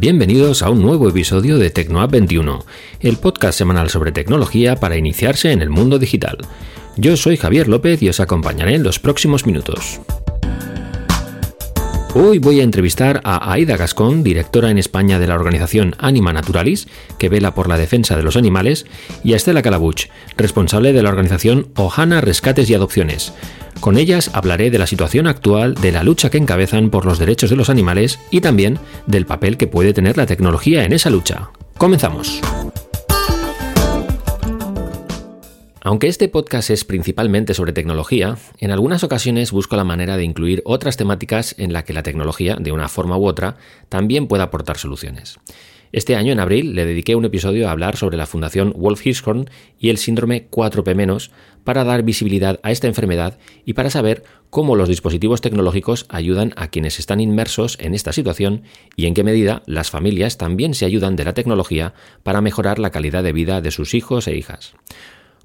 [0.00, 2.64] Bienvenidos a un nuevo episodio de TecnoApp 21,
[3.00, 6.38] el podcast semanal sobre tecnología para iniciarse en el mundo digital.
[6.96, 10.00] Yo soy Javier López y os acompañaré en los próximos minutos.
[12.12, 16.88] Hoy voy a entrevistar a Aida Gascón, directora en España de la organización Anima Naturalis,
[17.18, 18.84] que vela por la defensa de los animales,
[19.22, 20.06] y a Estela Calabuch,
[20.36, 23.32] responsable de la organización Ohana Rescates y Adopciones.
[23.78, 27.48] Con ellas hablaré de la situación actual, de la lucha que encabezan por los derechos
[27.48, 31.50] de los animales y también del papel que puede tener la tecnología en esa lucha.
[31.78, 32.40] Comenzamos.
[35.82, 40.60] Aunque este podcast es principalmente sobre tecnología, en algunas ocasiones busco la manera de incluir
[40.66, 43.56] otras temáticas en la que la tecnología, de una forma u otra,
[43.88, 45.38] también pueda aportar soluciones.
[45.90, 49.48] Este año, en abril, le dediqué un episodio a hablar sobre la Fundación Wolf Hirschhorn
[49.78, 51.30] y el síndrome 4P-
[51.64, 56.68] para dar visibilidad a esta enfermedad y para saber cómo los dispositivos tecnológicos ayudan a
[56.68, 58.64] quienes están inmersos en esta situación
[58.96, 62.90] y en qué medida las familias también se ayudan de la tecnología para mejorar la
[62.90, 64.74] calidad de vida de sus hijos e hijas.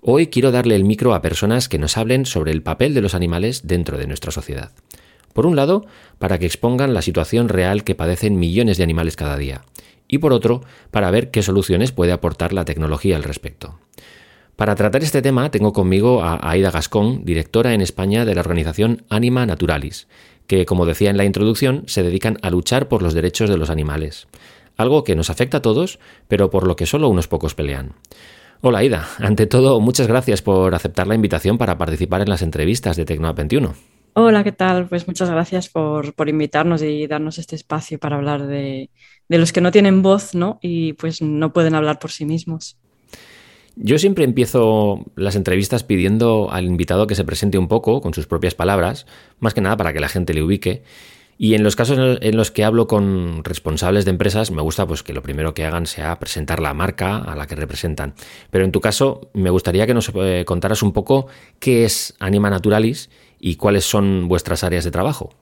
[0.07, 3.15] Hoy quiero darle el micro a personas que nos hablen sobre el papel de los
[3.15, 4.71] animales dentro de nuestra sociedad.
[5.33, 5.87] Por un lado,
[6.19, 9.63] para que expongan la situación real que padecen millones de animales cada día,
[10.07, 13.79] y por otro, para ver qué soluciones puede aportar la tecnología al respecto.
[14.55, 19.05] Para tratar este tema tengo conmigo a Aida Gascón, directora en España de la organización
[19.09, 20.07] Anima Naturalis,
[20.45, 23.71] que, como decía en la introducción, se dedican a luchar por los derechos de los
[23.71, 24.27] animales,
[24.77, 25.97] algo que nos afecta a todos,
[26.27, 27.93] pero por lo que solo unos pocos pelean.
[28.61, 32.95] Hola Ida, ante todo muchas gracias por aceptar la invitación para participar en las entrevistas
[32.95, 33.73] de Tecnoa 21.
[34.13, 34.87] Hola, ¿qué tal?
[34.87, 38.89] Pues muchas gracias por, invitarnos y darnos este espacio para hablar de,
[39.27, 40.57] los que no tienen voz ¿no?
[40.61, 42.77] y pues no pueden hablar por sí mismos.
[43.75, 48.25] Yo siempre empiezo las entrevistas pidiendo al invitado que se presente un poco con sus
[48.25, 49.05] propias palabras,
[49.39, 50.83] más que nada para que la gente le ubique.
[51.37, 55.03] Y en los casos en los que hablo con responsables de empresas, me gusta pues
[55.03, 58.13] que lo primero que hagan sea presentar la marca a la que representan.
[58.51, 61.27] Pero en tu caso, me gustaría que nos eh, contaras un poco
[61.59, 63.09] qué es Anima Naturalis
[63.39, 65.33] y cuáles son vuestras áreas de trabajo.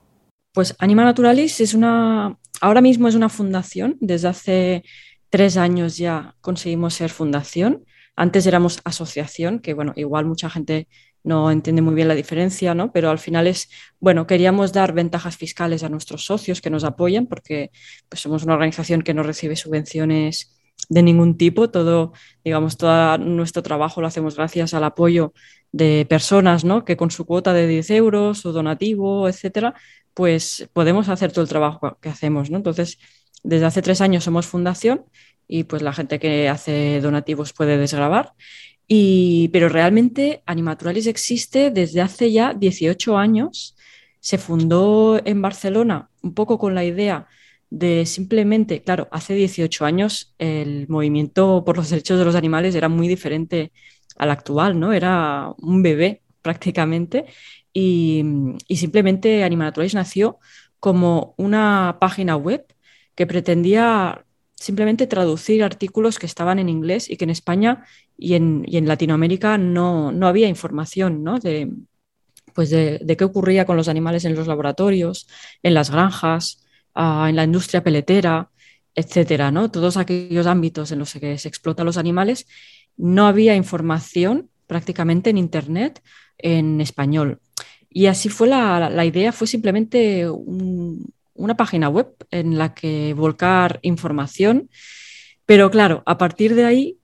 [0.52, 3.96] Pues Anima Naturalis es una, ahora mismo es una fundación.
[4.00, 4.84] Desde hace
[5.30, 7.84] tres años ya conseguimos ser fundación.
[8.16, 10.88] Antes éramos asociación, que bueno, igual mucha gente
[11.24, 12.92] no entiende muy bien la diferencia, ¿no?
[12.92, 17.26] Pero al final es, bueno, queríamos dar ventajas fiscales a nuestros socios que nos apoyan,
[17.26, 17.70] porque
[18.08, 20.54] pues, somos una organización que no recibe subvenciones
[20.88, 22.12] de ningún tipo, todo,
[22.44, 25.32] digamos, todo nuestro trabajo lo hacemos gracias al apoyo
[25.72, 26.84] de personas, ¿no?
[26.84, 29.74] Que con su cuota de 10 euros, su donativo, etcétera,
[30.12, 32.58] pues podemos hacer todo el trabajo que hacemos, ¿no?
[32.58, 32.98] Entonces,
[33.42, 35.04] desde hace tres años somos fundación
[35.48, 38.32] y pues la gente que hace donativos puede desgrabar
[38.88, 43.76] pero realmente Animaturalis existe desde hace ya 18 años.
[44.20, 47.26] Se fundó en Barcelona un poco con la idea
[47.70, 52.88] de simplemente, claro, hace 18 años el movimiento por los derechos de los animales era
[52.88, 53.72] muy diferente
[54.16, 54.92] al actual, ¿no?
[54.92, 57.26] Era un bebé prácticamente
[57.72, 58.22] y,
[58.68, 60.38] y simplemente Animaturalis nació
[60.78, 62.66] como una página web
[63.14, 64.24] que pretendía
[64.54, 67.84] simplemente traducir artículos que estaban en inglés y que en España
[68.16, 71.72] y en, Latinoamérica no, había información de,
[72.54, 75.28] pues de, qué ocurría con los animales en los laboratorios,
[75.62, 76.64] en las granjas,
[76.94, 78.50] ah, en la industria peletera,
[78.94, 79.70] etcétera, ¿no?
[79.70, 82.46] Todos aquellos ámbitos en los que se explotan los animales,
[82.96, 86.02] no había información prácticamente en Internet
[86.38, 87.40] en español.
[87.90, 94.68] Y así fue la, idea, fue simplemente una página web en la que volcar información.
[95.46, 96.98] Pero claro, a partir de ahí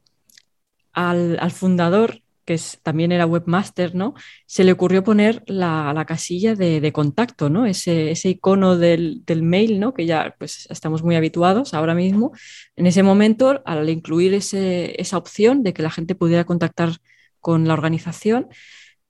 [0.92, 4.14] al, fundador, que también era webmaster, ¿no?
[4.46, 7.66] Se le ocurrió poner la, casilla de, contacto, ¿no?
[7.66, 9.94] Ese, icono del, mail, ¿no?
[9.94, 12.32] Que ya pues, estamos muy habituados ahora mismo.
[12.76, 16.92] En ese momento, al incluir esa opción de que la gente pudiera contactar
[17.40, 18.48] con la organización,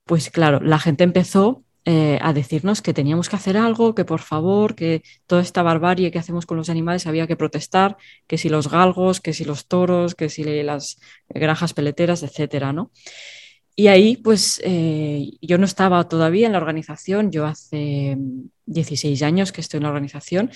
[0.05, 4.21] pues claro, la gente empezó eh, a decirnos que teníamos que hacer algo, que por
[4.21, 7.97] favor, que toda esta barbarie que hacemos con los animales había que protestar,
[8.27, 10.99] que si los galgos, que si los toros, que si las
[11.29, 12.91] granjas peleteras, etcétera, ¿no?
[13.77, 18.19] Y ahí, pues, eh, yo no estaba todavía en la organización, yo hace
[18.67, 20.50] 16 años que estoy en la organización,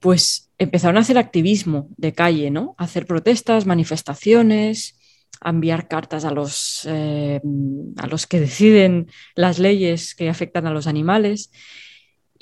[0.00, 2.74] pues empezaron a hacer activismo de calle, ¿no?
[2.76, 4.99] A hacer protestas, manifestaciones,
[5.40, 7.40] a enviar cartas a los, eh,
[7.96, 11.50] a los que deciden las leyes que afectan a los animales.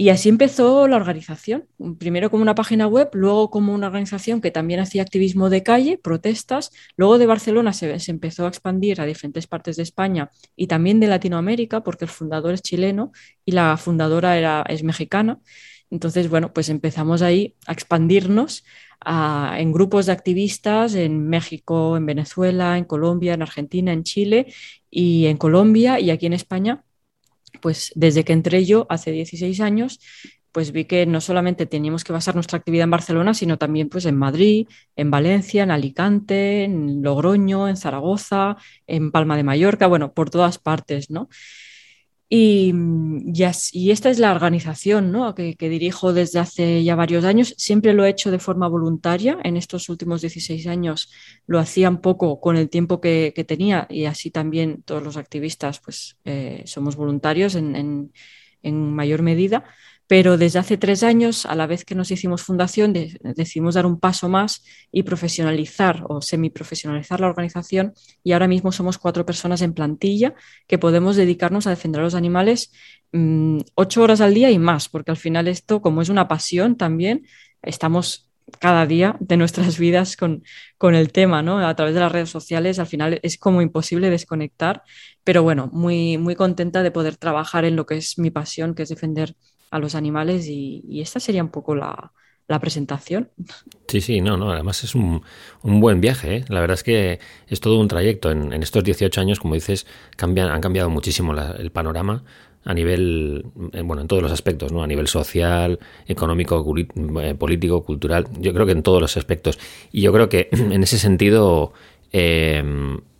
[0.00, 1.66] Y así empezó la organización,
[1.98, 5.98] primero como una página web, luego como una organización que también hacía activismo de calle,
[5.98, 10.68] protestas, luego de Barcelona se, se, empezó a expandir a diferentes partes de España y
[10.68, 13.10] también de Latinoamérica, porque el fundador es chileno
[13.44, 15.40] y la fundadora era, es mexicana.
[15.90, 18.64] Entonces, bueno, pues empezamos ahí a expandirnos
[19.04, 24.52] en grupos de activistas en México, en Venezuela, en Colombia, en Argentina, en Chile
[24.90, 26.84] y en Colombia y aquí en España.
[27.62, 30.00] Pues desde que entré yo hace 16 años,
[30.52, 34.06] pues vi que no solamente teníamos que basar nuestra actividad en Barcelona, sino también pues
[34.06, 34.66] en Madrid,
[34.96, 38.56] en Valencia, en Alicante, en Logroño, en Zaragoza,
[38.86, 41.28] en Palma de Mallorca, bueno, por todas partes, ¿no?
[42.30, 42.74] Y,
[43.72, 45.34] y, esta es la organización ¿no?
[45.34, 47.54] que, dirijo desde hace ya varios años.
[47.56, 49.38] Siempre lo he hecho de forma voluntaria.
[49.44, 51.10] En estos últimos 16 años
[51.46, 55.80] lo hacía un poco con el tiempo que, tenía y así también todos los activistas
[55.80, 58.12] pues, eh, somos voluntarios en,
[58.62, 59.64] en mayor medida
[60.08, 64.00] pero desde hace tres años, a la vez que nos hicimos fundación, decidimos dar un
[64.00, 67.92] paso más y profesionalizar o semiprofesionalizar la organización
[68.24, 70.34] y ahora mismo somos cuatro personas en plantilla
[70.66, 72.72] que podemos dedicarnos a defender a los animales
[73.12, 76.76] mm, ocho horas al día y más, porque al final esto, como es una pasión
[76.76, 77.26] también,
[77.60, 80.42] estamos cada día de nuestras vidas con,
[80.78, 81.58] con el tema, ¿no?
[81.58, 84.82] A través de las redes sociales, al final es como imposible desconectar,
[85.22, 88.84] pero bueno, muy, muy contenta de poder trabajar en lo que es mi pasión, que
[88.84, 89.34] es defender
[89.70, 92.12] a los animales y, esta sería un poco la,
[92.60, 93.30] presentación.
[93.88, 95.22] Sí, sí, no, no, además es un,
[95.62, 96.36] un buen viaje.
[96.36, 96.44] ¿eh?
[96.48, 98.30] La verdad es que es todo un trayecto.
[98.30, 99.86] En, estos 18 años, como dices,
[100.16, 102.24] cambian, han cambiado muchísimo el panorama
[102.64, 104.82] a nivel, eh, bueno, en todos los aspectos, ¿no?
[104.82, 106.64] A nivel social, económico,
[107.22, 108.26] eh, político, cultural.
[108.38, 109.58] Yo creo que en todos los aspectos.
[109.92, 111.72] Y yo creo que en ese sentido,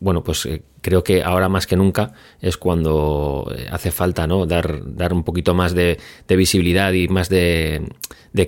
[0.00, 0.46] bueno, pues
[0.80, 4.46] creo que ahora más que nunca es cuando hace falta ¿no?
[4.46, 5.98] dar, dar un poquito más de,
[6.28, 7.88] visibilidad y más de,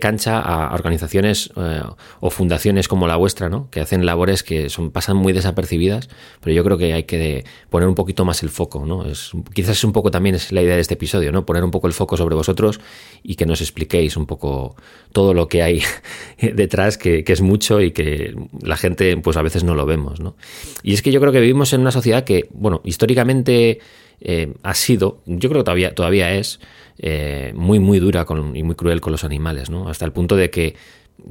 [0.01, 1.83] cancha a organizaciones eh,
[2.21, 3.69] o fundaciones como la vuestra, ¿no?
[3.71, 6.09] que hacen labores que son, pasan muy desapercibidas,
[6.41, 8.87] pero yo creo que hay que poner un poquito más el foco.
[8.87, 9.05] ¿no?
[9.07, 11.45] Es, quizás es un poco también es la idea de este episodio, ¿no?
[11.45, 12.81] poner un poco el foco sobre vosotros
[13.25, 14.77] y que nos expliquéis un poco
[15.13, 15.83] todo lo que hay
[16.41, 20.21] detrás, que, que es mucho y que la gente pues a veces no lo vemos.
[20.21, 20.37] ¿no?
[20.85, 23.81] Y es que yo creo que vivimos en una sociedad que, bueno, históricamente
[24.21, 26.61] eh, ha sido, yo creo que todavía, todavía es,
[26.99, 29.89] eh, muy, muy dura y muy cruel con los animales, ¿no?
[29.89, 30.75] Hasta el punto de que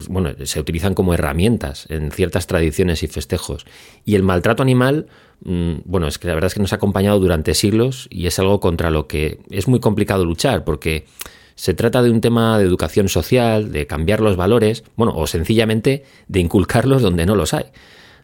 [0.07, 3.65] bueno, se utilizan como herramientas en ciertas tradiciones y festejos.
[4.05, 5.07] Y el maltrato animal,
[5.43, 8.37] mm, bueno, es que la verdad es que nos ha acompañado durante siglos y es
[8.39, 11.05] algo contra lo que es muy complicado luchar, porque
[11.55, 16.03] se trata de un tema de educación social, de cambiar los valores, bueno, o sencillamente
[16.27, 17.65] de inculcarlos donde no los hay.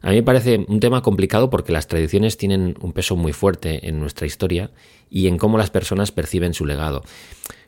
[0.05, 3.89] A mí me parece un tema complicado porque las tradiciones tienen un peso muy fuerte
[3.89, 4.69] en nuestra historia
[5.09, 7.01] y en cómo las personas perciben su legado.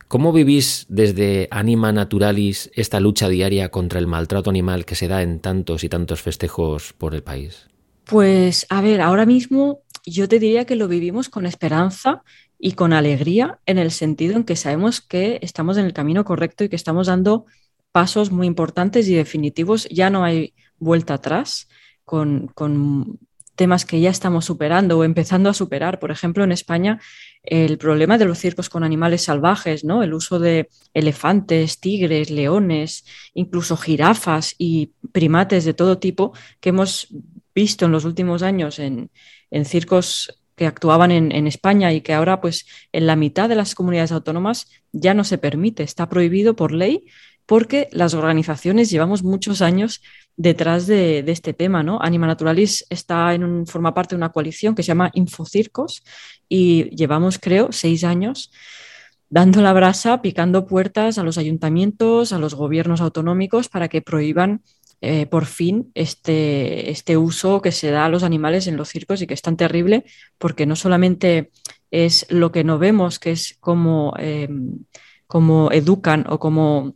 [0.08, 5.24] ¿Cómo vivís desde Anima Naturalis esta lucha diaria contra el maltrato animal que se da
[5.24, 7.70] en tantos y tantos festejos por el país?
[8.06, 12.22] Pues a ver, ahora mismo yo te diría que lo vivimos con esperanza
[12.60, 16.64] y con alegría en el sentido en que sabemos que estamos en el camino correcto
[16.64, 17.48] y que estamos dando
[17.92, 19.90] pasos muy importantes y definitivos.
[19.90, 21.68] Ya no hay vuelta atrás
[22.08, 23.20] con,
[23.56, 26.00] temas que ya estamos superando o empezando a superar.
[26.00, 27.02] Por ejemplo, en España,
[27.42, 30.04] el problema de los circos con animales salvajes, ¿no?
[30.04, 37.08] El uso de elefantes, tigres, leones, incluso jirafas y primates de todo tipo que hemos
[37.56, 39.10] visto en los últimos años en,
[39.66, 43.74] circos que actuaban en, en, España y que ahora, pues, en la mitad de las
[43.74, 47.06] comunidades autónomas ya no se permite, está prohibido por ley
[47.48, 50.04] porque las organizaciones llevamos muchos años
[50.38, 51.84] detrás de, este tema.
[51.84, 52.00] ¿no?
[52.02, 56.04] Anima Naturalis está en forma parte de una coalición que se llama Infocircos
[56.48, 58.52] y llevamos, creo, seis años
[59.30, 64.62] dando la brasa, picando puertas a los ayuntamientos, a los gobiernos autonómicos para que prohíban
[65.02, 69.22] eh, por fin este, este uso que se da a los animales en los circos
[69.22, 70.06] y que es tan terrible
[70.38, 71.52] porque no solamente
[71.92, 74.48] es lo que no vemos, que es cómo, eh,
[75.28, 76.96] cómo educan o cómo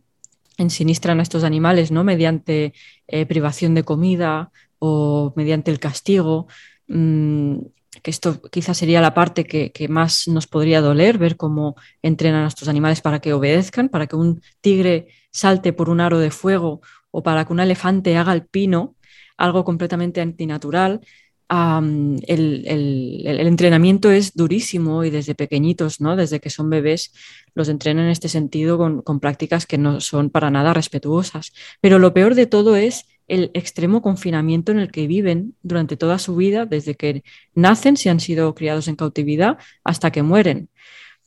[0.62, 2.04] ensinistran a estos animales, ¿no?
[2.04, 2.72] Mediante
[3.08, 6.46] eh, privación de comida o mediante el castigo.
[6.88, 7.58] Mm,
[8.02, 12.48] que esto quizás sería la parte que, más nos podría doler, ver cómo entrenan a
[12.48, 16.80] estos animales para que obedezcan, para que un tigre salte por un aro de fuego
[17.10, 18.96] o para que un elefante haga el pino,
[19.36, 21.00] algo completamente antinatural
[21.48, 26.16] el, entrenamiento es durísimo y desde pequeñitos, ¿no?
[26.16, 27.12] desde que son bebés,
[27.54, 31.52] los entrenan en este sentido con, prácticas que no son para nada respetuosas.
[31.80, 36.18] Pero lo peor de todo es el extremo confinamiento en el que viven durante toda
[36.18, 37.22] su vida, desde que
[37.54, 40.68] nacen, si han sido criados en cautividad, hasta que mueren,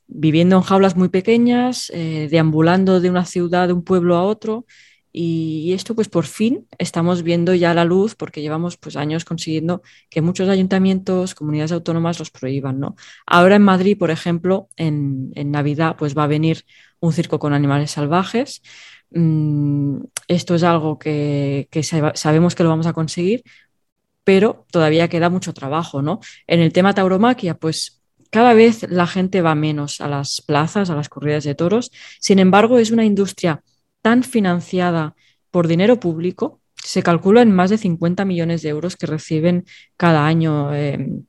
[0.07, 4.65] viviendo en jaulas muy pequeñas, eh, deambulando de una ciudad, de un pueblo a otro
[5.17, 9.81] Y esto, pues por fin estamos viendo ya la luz, porque llevamos pues años consiguiendo
[10.10, 12.98] que muchos ayuntamientos, comunidades autónomas los prohíban, ¿no?
[13.25, 16.65] Ahora en Madrid, por ejemplo, en, Navidad, pues va a venir
[17.00, 18.62] un circo con animales salvajes.
[19.12, 21.69] Mm, esto es algo que,
[22.15, 23.43] sabemos que lo vamos a conseguir,
[24.25, 26.19] pero todavía queda mucho trabajo, ¿no?
[26.45, 30.95] En el tema tauromaquia, pues cada vez la gente va menos a las plazas, a
[30.95, 31.91] las corridas de toros.
[32.19, 33.63] Sin embargo, es una industria
[34.06, 35.16] tan financiada
[35.50, 39.66] por dinero público, se calcula en más de 50 millones de euros que reciben
[39.98, 41.24] cada año em,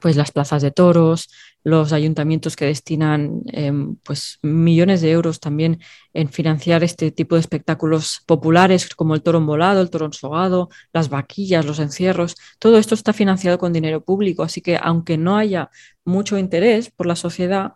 [0.00, 1.28] pues las plazas de toros,
[1.64, 5.80] los ayuntamientos que destinan em, pues millones de euros también
[6.12, 11.08] en financiar este tipo de espectáculos populares como el toro volado, el toro ensogado, las
[11.08, 15.70] vaquillas, los encierros, todo esto está financiado con dinero público, así que aunque no haya
[16.04, 17.72] mucho interés por la sociedad,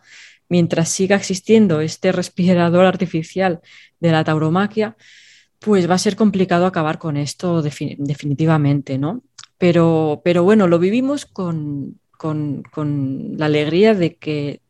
[0.50, 3.60] mientras siga existiendo este respirador artificial
[4.00, 4.96] de la tauromaquia,
[5.60, 9.22] pues va a ser complicado acabar con esto definitivamente, ¿no?
[9.56, 12.00] Pero, pero bueno, lo vivimos con,
[13.38, 14.60] la alegría de que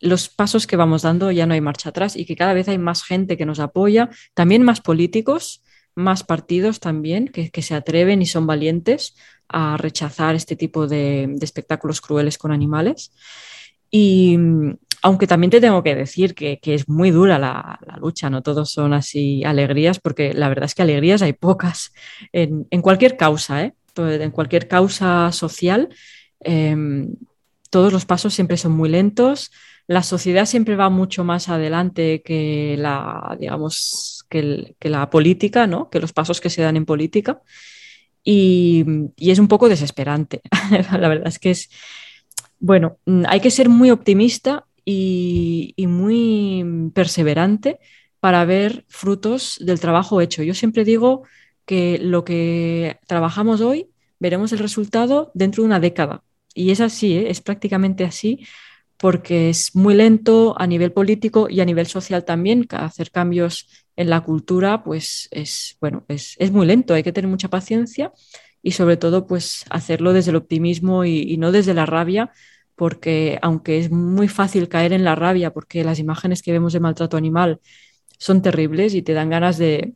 [0.00, 2.78] los pasos que vamos dando ya no hay marcha atrás y que cada vez hay
[2.78, 5.62] más gente que nos apoya, también más políticos,
[5.94, 9.16] más partidos también que, se atreven y son valientes
[9.48, 13.12] a rechazar este tipo de, de espectáculos crueles con animales.
[13.90, 14.38] Y,
[15.02, 18.92] aunque también te tengo que decir que, es muy dura la, lucha, no todos son
[18.92, 21.92] así alegrías, porque la verdad es que alegrías hay pocas
[22.32, 23.74] en, cualquier causa, ¿eh?
[23.96, 25.88] en cualquier causa social.
[26.40, 27.14] Em,
[27.70, 29.50] todos los pasos siempre son muy lentos.
[29.86, 35.88] La sociedad siempre va mucho más adelante que la, digamos, que, la política, ¿no?
[35.88, 37.40] que los pasos que se dan en política.
[38.22, 38.84] Y,
[39.16, 40.42] y es un poco desesperante.
[41.00, 41.70] la verdad es que es,
[42.58, 47.78] bueno, hay que ser muy optimista y, muy perseverante
[48.20, 50.42] para ver frutos del trabajo hecho.
[50.42, 51.22] Yo siempre digo
[51.64, 56.22] que lo que trabajamos hoy veremos el resultado dentro de una década.
[56.54, 57.30] Y es así, ¿eh?
[57.30, 58.46] es prácticamente así,
[58.98, 62.66] porque es muy lento a nivel político y a nivel social también.
[62.70, 67.48] Hacer cambios en la cultura, pues es, bueno, es, muy lento, hay que tener mucha
[67.48, 68.12] paciencia
[68.62, 72.30] y sobre todo, pues hacerlo desde el optimismo y no desde la rabia,
[72.80, 76.80] porque aunque es muy fácil caer en la rabia, porque las imágenes que vemos de
[76.80, 77.60] maltrato animal
[78.16, 79.92] son terribles y te dan ganas de,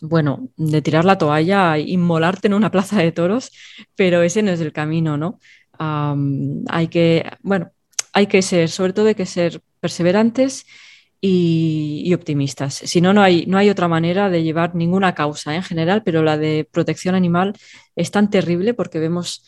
[0.00, 3.52] bueno, de tirar la toalla e inmolarte en una plaza de toros,
[3.94, 5.38] pero ese no es el camino, ¿no?
[5.78, 7.70] hay que, bueno,
[8.12, 10.66] hay que ser, sobre todo hay que ser perseverantes
[11.20, 12.74] y, optimistas.
[12.74, 16.24] Si no, no hay, no hay otra manera de llevar ninguna causa en general, pero
[16.24, 17.54] la de protección animal
[17.94, 19.44] es tan terrible porque vemos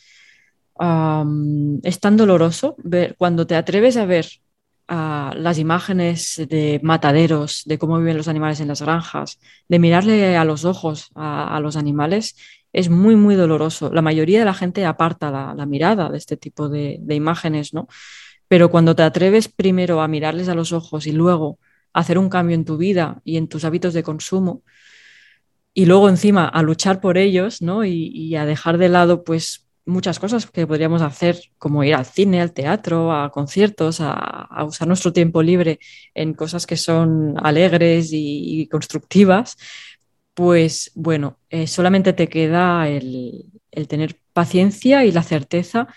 [1.83, 4.27] es tan doloroso ver cuando te atreves a ver
[4.89, 10.45] las imágenes de mataderos, de cómo viven los animales en las granjas, de mirarle a
[10.45, 12.37] los ojos a, los animales,
[12.73, 13.93] es muy, muy doloroso.
[13.93, 17.89] La mayoría de la gente aparta la, mirada de este tipo de, imágenes, ¿no?
[18.49, 21.59] Pero cuando te atreves primero a mirarles a los ojos y luego
[21.95, 24.63] hacer un cambio en tu vida y en tus hábitos de consumo,
[25.75, 27.85] y luego encima a luchar por ellos, ¿no?
[27.85, 32.41] Y a dejar de lado, pues, muchas cosas que podríamos hacer, como ir al cine,
[32.41, 35.79] al teatro, a conciertos, a, usar nuestro tiempo libre
[36.15, 39.57] en cosas que son alegres y, constructivas,
[40.35, 43.51] pues bueno, eh, solamente te queda el,
[43.89, 45.89] tener paciencia y la certeza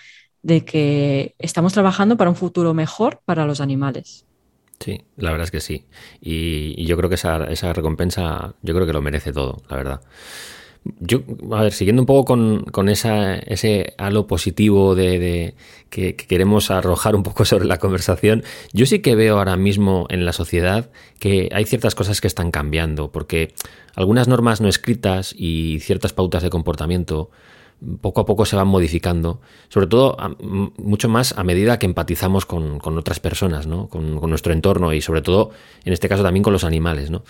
[0.41, 4.25] de que estamos trabajando para un futuro mejor para los animales.
[4.79, 5.85] Sí, la verdad es que sí.
[6.19, 10.01] Y, yo creo que esa, esa recompensa, yo creo que lo merece todo, la verdad.
[10.99, 12.37] Yo, a ver, siguiendo un poco
[12.71, 15.55] con, esa, ese halo positivo de,
[15.89, 20.25] que, queremos arrojar un poco sobre la conversación, yo sí que veo ahora mismo en
[20.25, 23.53] la sociedad que hay ciertas cosas que están cambiando, porque
[23.95, 27.31] algunas normas no escritas y ciertas pautas de comportamiento
[28.01, 30.17] poco a poco se van modificando, sobre todo
[30.77, 33.87] mucho más a medida que empatizamos con, otras personas, ¿no?
[33.87, 35.51] con, nuestro entorno y sobre todo,
[35.83, 37.11] en este caso también con los animales.
[37.11, 37.23] ¿no?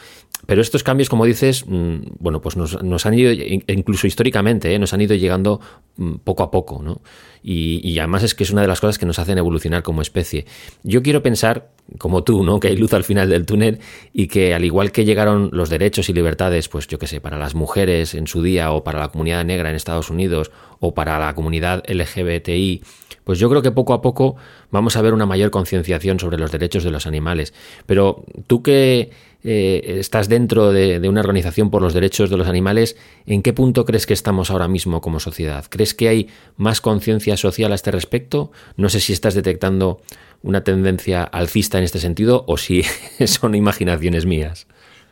[0.46, 4.80] Pero estos cambios, como dices, mm, bueno, pues nos, han ido, incluso históricamente, ¿eh?
[4.80, 5.60] nos han ido llegando
[5.98, 6.82] mm, poco a poco.
[6.84, 7.02] ¿no?
[7.48, 10.48] Y, además es que es una de las cosas que nos hacen evolucionar como especie.
[10.82, 12.60] Yo quiero pensar, como tú, ¿no?
[12.60, 13.82] que hay luz al final del túnel
[14.14, 17.38] y que al igual que llegaron los derechos y libertades, pues yo qué sé, para
[17.38, 20.50] las mujeres en su día o para la comunidad negra en Estados Unidos
[20.80, 22.82] o para la comunidad LGBTI,
[23.24, 24.38] pues yo creo que poco a poco
[24.72, 27.54] vamos a ver una mayor concienciación sobre los derechos de los animales.
[27.86, 29.12] Pero tú que
[29.48, 32.98] eh, estás dentro de, una organización por los derechos de los animales,
[33.28, 35.66] ¿en qué punto crees que estamos ahora mismo como sociedad?
[35.70, 38.52] ¿Crees que hay más conciencia social a este respecto?
[38.75, 40.02] No sé si estás detectando
[40.42, 42.82] una tendencia alcista en este sentido o si
[43.28, 44.66] son imaginaciones mías.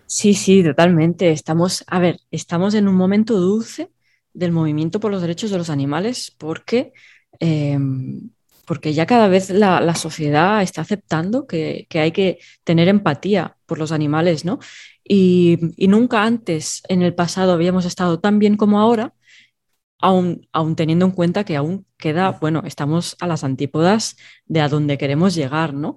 [0.08, 1.30] Sí, sí, totalmente.
[1.30, 3.92] Estamos, a ver, estamos en un momento dulce
[4.34, 6.92] del movimiento por los derechos de los animales porque,
[7.40, 8.32] em,
[8.66, 13.92] porque ya cada vez la, sociedad está aceptando que, hay que tener empatía por los
[13.92, 14.60] animales, ¿no?
[15.04, 19.14] Y, nunca antes en el pasado habíamos estado tan bien como ahora,
[20.00, 24.70] aún, aún teniendo en cuenta que aún queda, bueno, estamos a las antípodas de a
[24.70, 25.96] dónde queremos llegar, ¿no?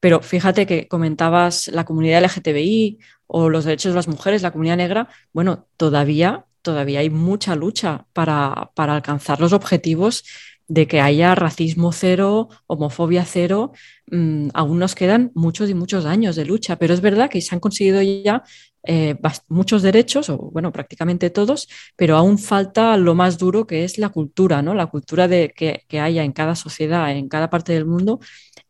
[0.00, 4.76] Pero fíjate que comentabas la comunidad LGTBI o los derechos de las mujeres, la comunidad
[4.76, 10.24] negra, bueno, todavía, todavía hay mucha lucha para, para alcanzar los objetivos
[10.68, 13.72] de que haya racismo cero, homofobia cero,
[14.10, 17.54] mm, aún nos quedan muchos y muchos años de lucha, pero es verdad que se
[17.54, 18.42] han conseguido ya
[18.84, 19.16] eh,
[19.48, 24.10] muchos derechos, o bueno, prácticamente todos, pero aún falta lo más duro que es la
[24.10, 24.74] cultura, ¿no?
[24.74, 28.20] La cultura de que, que haya en cada sociedad, en cada parte del mundo,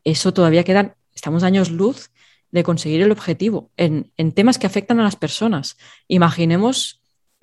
[0.05, 2.11] eso todavía quedan, estamos años luz
[2.50, 5.76] de conseguir el objetivo en, en temas que afectan a las personas.
[6.07, 6.98] Imaginemos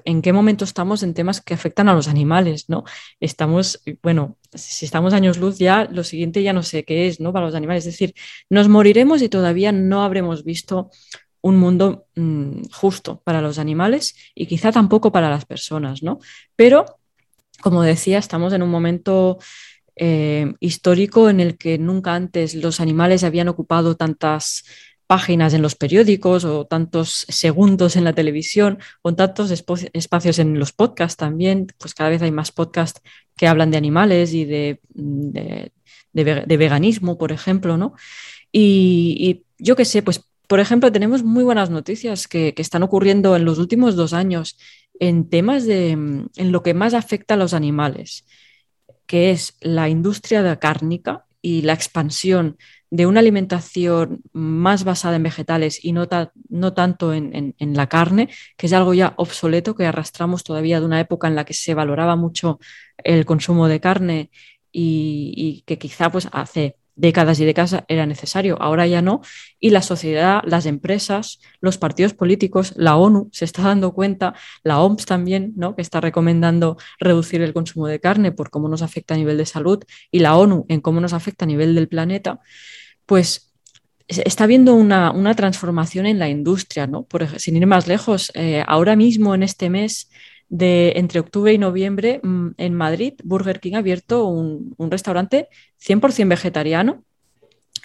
[0.06, 2.84] en qué momento estamos en temas que afectan a los animales, ¿no?
[3.20, 7.34] Estamos, bueno, si estamos años luz ya, lo siguiente ya no sé qué es, ¿no?
[7.34, 7.86] Para los animales.
[7.86, 8.14] Es decir,
[8.50, 10.92] nos moriremos y todavía no habremos visto
[11.42, 16.20] un mundo mm, justo para los animales y quizá tampoco para las personas, ¿no?
[16.56, 16.86] Pero,
[17.62, 19.40] como decía, estamos en un momento
[19.96, 24.66] eh, histórico en el que nunca antes los animales habían ocupado tantas
[25.08, 30.72] páginas en los periódicos o tantos segundos en la televisión o tantos espacios en los
[30.74, 33.02] podcasts también, pues cada vez hay más podcasts
[33.38, 37.94] que hablan de animales y de, de, veganismo, por ejemplo, ¿no?
[38.52, 43.36] Y, yo qué sé, pues por ejemplo, tenemos muy buenas noticias que, que, están ocurriendo
[43.36, 44.58] en los últimos dos años
[45.00, 48.26] en temas de en lo que más afecta a los animales,
[49.08, 52.58] que es la industria de cárnica y la expansión
[52.96, 56.08] de una alimentación más basada en vegetales y no,
[56.50, 61.02] no tanto en, la carne, que es algo ya obsoleto que arrastramos todavía de una
[61.02, 62.60] época en la que se valoraba mucho
[63.04, 64.30] el consumo de carne
[64.72, 69.22] y, y que quizá pues hace décadas y décadas era necesario, ahora ya no,
[69.60, 74.80] y la sociedad, las empresas, los partidos políticos, la ONU se está dando cuenta, la
[74.80, 75.76] OMS también, ¿no?
[75.76, 79.46] que está recomendando reducir el consumo de carne por cómo nos afecta a nivel de
[79.46, 82.40] salud, y la ONU en cómo nos afecta a nivel del planeta,
[83.06, 83.46] pues
[84.08, 87.04] está habiendo una, transformación en la industria, ¿no?
[87.04, 90.10] Por, sin ir más lejos, eh, ahora mismo en este mes
[90.48, 95.48] de entre octubre y noviembre mm, en Madrid, Burger King ha abierto un, restaurante
[95.84, 97.04] 100% vegetariano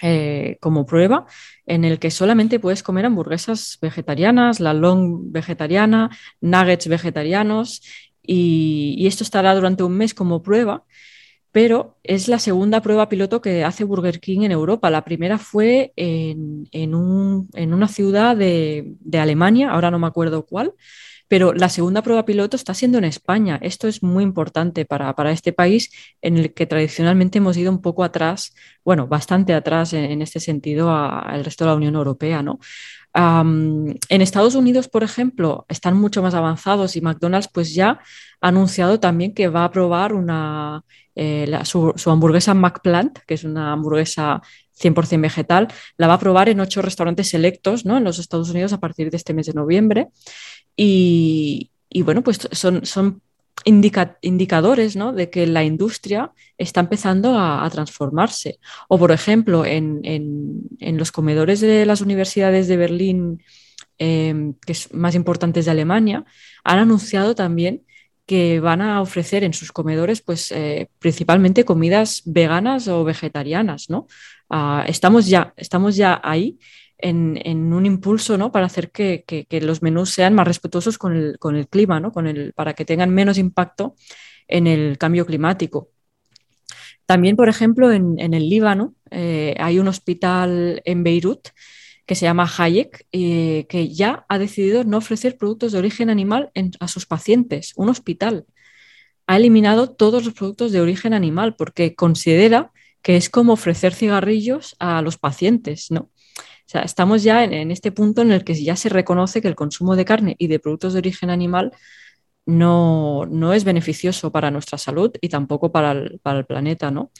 [0.03, 1.25] eh, como prueba,
[1.65, 7.81] en el que solamente puedes comer hamburguesas vegetarianas, la long vegetariana, nuggets vegetarianos,
[8.23, 10.85] y esto estará durante un mes como prueba
[11.51, 14.89] pero es la segunda prueba piloto que hace Burger King en Europa.
[14.89, 20.73] La primera fue en, una ciudad de, Alemania, ahora no me acuerdo cuál,
[21.27, 23.59] pero la segunda prueba piloto está siendo en España.
[23.61, 28.03] Esto es muy importante para, este país en el que tradicionalmente hemos ido un poco
[28.03, 28.53] atrás,
[28.85, 32.59] bueno, bastante atrás en, este sentido al resto de la Unión Europea, ¿no?
[33.13, 37.99] En Estados Unidos, por ejemplo, están mucho más avanzados y McDonald's pues ya
[38.39, 40.83] ha anunciado también que va a probar una
[41.15, 44.41] eh, su, hamburguesa McPlant, que es una hamburguesa
[44.81, 47.97] 100% vegetal, la va a probar en ocho restaurantes selectos ¿no?
[47.97, 50.07] en los Estados Unidos a partir de este mes de noviembre.
[50.75, 51.69] Y,
[52.03, 53.21] bueno, pues son, son
[53.63, 55.13] indicadores ¿no?
[55.13, 58.59] de que la industria está empezando a, transformarse.
[58.87, 60.01] O, por ejemplo, en,
[60.79, 63.43] los comedores de las universidades de Berlín,
[63.99, 66.25] eh, que es más importantes de Alemania,
[66.63, 67.83] han anunciado también
[68.25, 74.07] que van a ofrecer en sus comedores, pues eh, principalmente comidas veganas o vegetarianas, ¿no?
[74.49, 76.57] Ah, estamos, ya, estamos ya ahí
[77.01, 78.51] en, un impulso, ¿no?
[78.51, 79.25] Para hacer que,
[79.61, 82.11] los menús sean más respetuosos con el, con el clima, ¿no?
[82.11, 83.95] Con el, para que tengan menos impacto
[84.47, 85.89] en el cambio climático.
[87.05, 91.49] También, por ejemplo, en, el Líbano eh, hay un hospital en Beirut
[92.05, 96.51] que se llama Hayek, eh, que ya ha decidido no ofrecer productos de origen animal
[96.79, 97.73] a sus pacientes.
[97.75, 98.45] Un hospital
[99.27, 104.75] ha eliminado todos los productos de origen animal porque considera que es como ofrecer cigarrillos
[104.79, 106.09] a los pacientes, ¿no?
[106.73, 110.05] Estamos ya en, este punto en el que ya se reconoce que el consumo de
[110.05, 111.71] carne y de productos de origen animal
[112.45, 117.11] no, no es beneficioso para nuestra salud y tampoco para el, para el planeta, ¿no?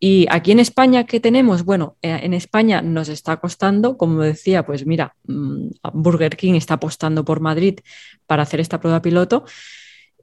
[0.00, 1.64] Y aquí en España, ¿qué tenemos?
[1.64, 6.74] Bueno, eh, en España nos está costando, como decía, pues mira, mm, Burger King está
[6.74, 7.80] apostando por Madrid
[8.26, 9.44] para hacer esta prueba piloto.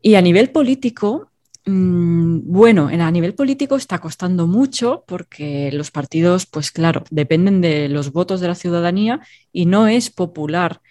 [0.01, 1.31] Y a nivel político,
[1.67, 8.11] bueno, a nivel político está costando mucho porque los partidos, pues claro, dependen de los
[8.11, 10.81] votos de la ciudadanía y no es popular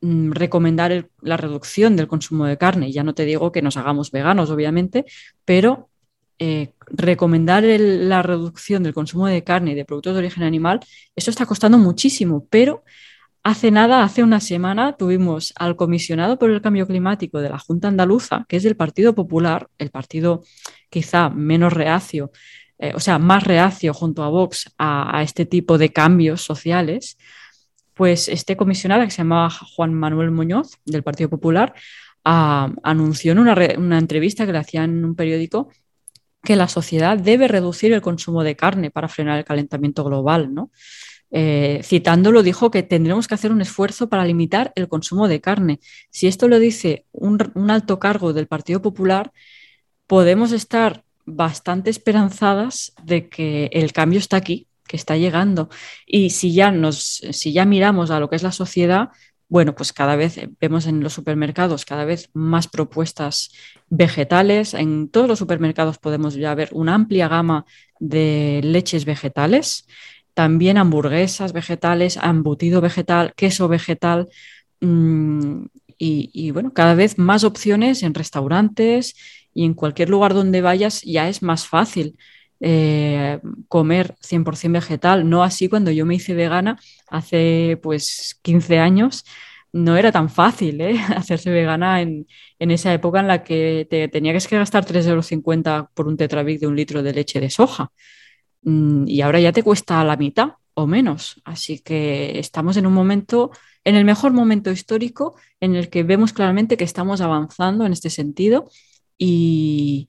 [0.00, 2.90] mm, recomendar la reducción del consumo de carne.
[2.90, 5.04] Ya no te digo que nos hagamos veganos, obviamente,
[5.44, 5.88] pero
[6.40, 10.80] eh, recomendar la reducción del consumo de carne y de productos de origen animal,
[11.14, 12.84] eso está costando muchísimo, pero
[13.42, 17.88] hace nada, hace una semana, tuvimos al comisionado por el cambio climático de la Junta
[17.88, 20.42] Andaluza, que es del Partido Popular, el partido
[20.90, 22.30] quizá menos reacio,
[22.78, 27.18] eh, o sea, más reacio junto a Vox a, este tipo de cambios sociales,
[27.94, 31.74] pues este comisionado que se llamaba Juan Manuel Muñoz, del Partido Popular,
[32.24, 35.70] anunció en una, una entrevista que le hacía en un periódico
[36.42, 40.70] que la sociedad debe reducir el consumo de carne para frenar el calentamiento global, ¿no?
[41.30, 45.80] Eh, citándolo, dijo que tendremos que hacer un esfuerzo para limitar el consumo de carne.
[46.10, 49.32] Si esto lo dice un, alto cargo del Partido Popular,
[50.06, 55.68] podemos estar bastante esperanzadas de que el cambio está aquí, que está llegando.
[56.06, 59.10] Y si ya, nos, si ya miramos a lo que es la sociedad,
[59.50, 63.50] bueno, pues cada vez vemos en los supermercados cada vez más propuestas
[63.88, 64.74] vegetales.
[64.74, 67.64] En todos los supermercados podemos ya ver una amplia gama
[67.98, 69.86] de leches vegetales,
[70.38, 74.28] también hamburguesas vegetales, embutido vegetal, queso vegetal.
[74.80, 75.64] Mm,
[75.98, 79.16] y, bueno, cada vez más opciones en restaurantes
[79.52, 82.16] y en cualquier lugar donde vayas ya es más fácil.
[82.60, 89.24] Eh, comer 100% vegetal, no así cuando yo me hice vegana hace pues 15 años,
[89.72, 91.00] no era tan fácil ¿eh?
[91.16, 92.26] hacerse vegana en,
[92.58, 96.68] esa época en la que te tenías que gastar 3,50 euros por un tetrabic de
[96.68, 97.90] un litro de leche de soja.
[98.68, 101.40] Mm, y ahora ya te cuesta la mitad o menos.
[101.44, 103.50] Así que estamos en un momento,
[103.84, 108.10] en el mejor momento histórico, en el que vemos claramente que estamos avanzando en este
[108.10, 108.70] sentido
[109.16, 110.06] y,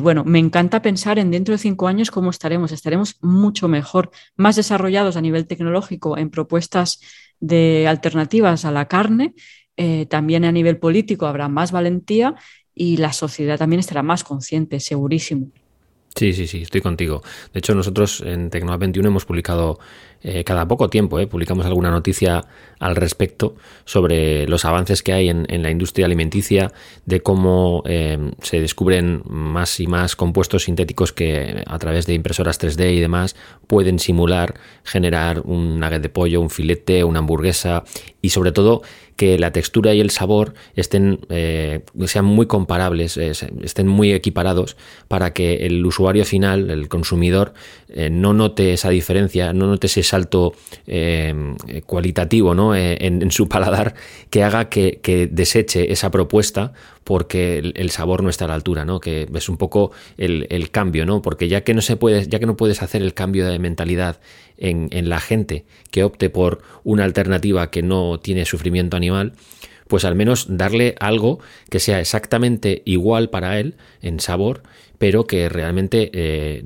[0.00, 2.72] bueno, me encanta pensar en dentro de cinco años cómo estaremos.
[2.72, 7.00] Estaremos mucho mejor, más desarrollados a nivel tecnológico en propuestas
[7.40, 9.34] de alternativas a la carne.
[9.76, 12.34] Eh, también a nivel político habrá más valentía
[12.74, 15.52] y la sociedad también estará más consciente, segurísimo.
[16.14, 17.22] Sí, sí, sí, estoy contigo.
[17.52, 19.78] De hecho, nosotros en Tecnoa 21 hemos publicado
[20.24, 22.44] eh, cada poco tiempo, eh, publicamos alguna noticia
[22.78, 26.72] al respecto sobre los avances que hay en, la industria alimenticia,
[27.06, 32.60] de cómo eh, se descubren más y más compuestos sintéticos que a través de impresoras
[32.60, 34.54] 3D y demás pueden simular
[34.84, 37.84] generar un nugget de pollo, un filete, una hamburguesa
[38.20, 38.82] y sobre todo
[39.16, 41.20] que la textura y el sabor estén
[42.06, 47.52] sean muy comparables, estén muy equiparados para que el usuario final, el consumidor,
[48.10, 50.54] no note esa diferencia, no note ese salto
[51.86, 52.76] cualitativo ¿no?
[52.76, 53.94] en, su paladar
[54.30, 56.72] que haga que, deseche esa propuesta
[57.04, 59.00] porque el, sabor no está a la altura, ¿no?
[59.00, 61.20] Que es un poco el, el, cambio, ¿no?
[61.20, 64.20] Porque ya que no se puede, ya que no puedes hacer el cambio de mentalidad
[64.62, 69.32] en, la gente que opte por una alternativa que no tiene sufrimiento animal,
[69.88, 74.62] pues al menos darle algo que sea exactamente igual para él en sabor,
[75.02, 76.62] pero que realmente eh,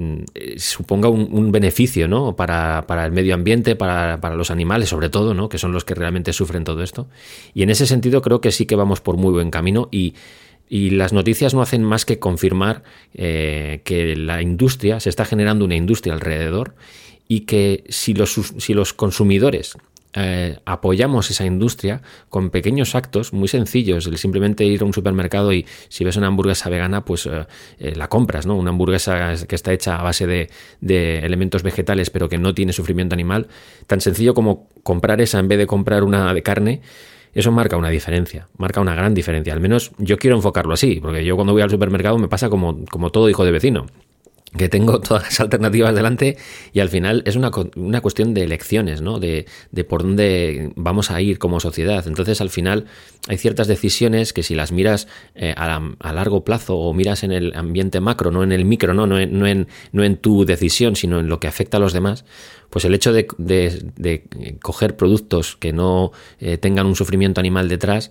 [0.59, 2.37] suponga un, beneficio ¿no?
[2.37, 5.49] para, el medio ambiente, para, los animales sobre todo, ¿no?
[5.49, 7.09] que son los que realmente sufren todo esto.
[7.55, 10.13] Y en ese sentido creo que sí que vamos por muy buen camino y,
[10.69, 12.83] las noticias no hacen más que confirmar
[13.15, 16.75] eh, que la industria, se está generando una industria alrededor
[17.29, 19.79] y que si los, si los consumidores
[20.19, 22.01] eh, apoyamos esa industria
[22.31, 26.29] con pequeños actos muy sencillos, el simplemente ir a un supermercado y si ves una
[26.29, 27.47] hamburguesa vegana, pues eh,
[27.79, 28.57] eh, la compras, ¿no?
[28.57, 30.49] Una hamburguesa que está hecha a base de,
[30.81, 33.49] de, elementos vegetales pero que no tiene sufrimiento animal,
[33.87, 36.81] tan sencillo como comprar esa en vez de comprar una de carne,
[37.35, 39.53] eso marca una diferencia, marca una gran diferencia.
[39.53, 42.87] Al menos yo quiero enfocarlo así, porque yo cuando voy al supermercado me pasa como,
[42.87, 43.87] como todo hijo de vecino
[44.57, 46.37] que tengo todas las alternativas delante
[46.73, 49.19] y al final es una, una cuestión de elecciones, ¿no?
[49.19, 52.07] De, de, por dónde vamos a ir como sociedad.
[52.07, 52.87] Entonces al final
[53.29, 57.33] hay ciertas decisiones que si las miras eh, a, a, largo plazo o miras en
[57.33, 61.21] el ambiente macro, no en el micro, no, no, en, no, en, tu decisión, sino
[61.21, 62.25] en lo que afecta a los demás,
[62.71, 64.25] pues el hecho de, de,
[64.63, 68.11] coger productos que no eh, tengan un sufrimiento animal detrás,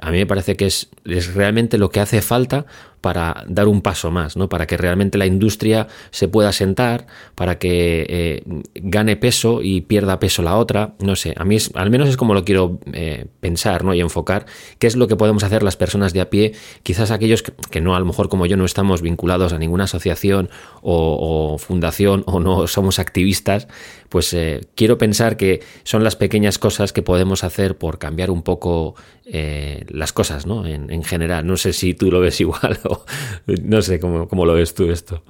[0.00, 2.66] a mí me parece que es, es realmente lo que hace falta
[3.02, 4.48] para dar un paso más, ¿no?
[4.48, 8.42] para que realmente la industria se pueda sentar, para que eh,
[8.74, 10.94] gane peso y pierda peso la otra.
[11.00, 13.92] No sé, a mí es, al menos es como lo quiero eh, pensar ¿no?
[13.92, 14.46] y enfocar,
[14.78, 16.52] qué es lo que podemos hacer las personas de a pie,
[16.84, 20.48] quizás aquellos que, no, a lo mejor como yo no estamos vinculados a ninguna asociación
[20.80, 23.66] o, fundación o no somos activistas,
[24.08, 28.42] pues eh, quiero pensar que son las pequeñas cosas que podemos hacer por cambiar un
[28.42, 30.66] poco las cosas ¿no?
[30.66, 31.46] en, en general.
[31.46, 32.78] No sé si tú lo ves igual
[33.62, 35.24] no sé cómo, lo ves tú esto.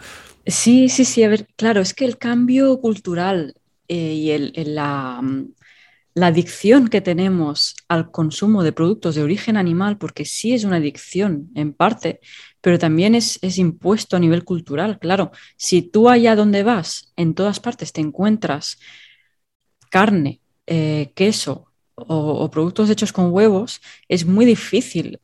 [0.46, 3.54] Sí, sí, sí, a ver, claro, es que el cambio cultural
[3.88, 5.20] eh, y el, la,
[6.14, 10.76] la adicción que tenemos al consumo de productos de origen animal, porque sí es una
[10.76, 12.20] adicción en parte,
[12.60, 14.98] pero también es, impuesto a nivel cultural.
[14.98, 18.78] Claro, si tú allá donde vas, en todas partes te encuentras
[19.90, 25.20] carne, eh, queso o, productos hechos con huevos, es muy difícil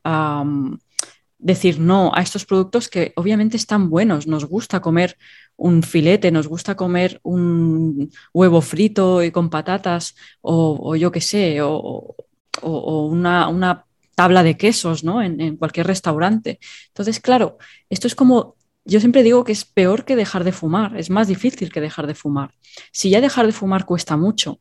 [1.38, 4.26] decir no a estos productos que obviamente están buenos.
[4.26, 5.16] Nos gusta comer
[5.56, 11.60] un filete, nos gusta comer un huevo frito y con patatas o, yo qué sé,
[11.62, 12.16] o,
[12.62, 15.22] una, tabla de quesos ¿no?
[15.22, 16.58] En, cualquier restaurante.
[16.88, 20.96] Entonces, claro, esto es como, yo siempre digo que es peor que dejar de fumar,
[20.96, 22.52] es más difícil que dejar de fumar.
[22.90, 24.60] Si ya dejar de fumar cuesta mucho,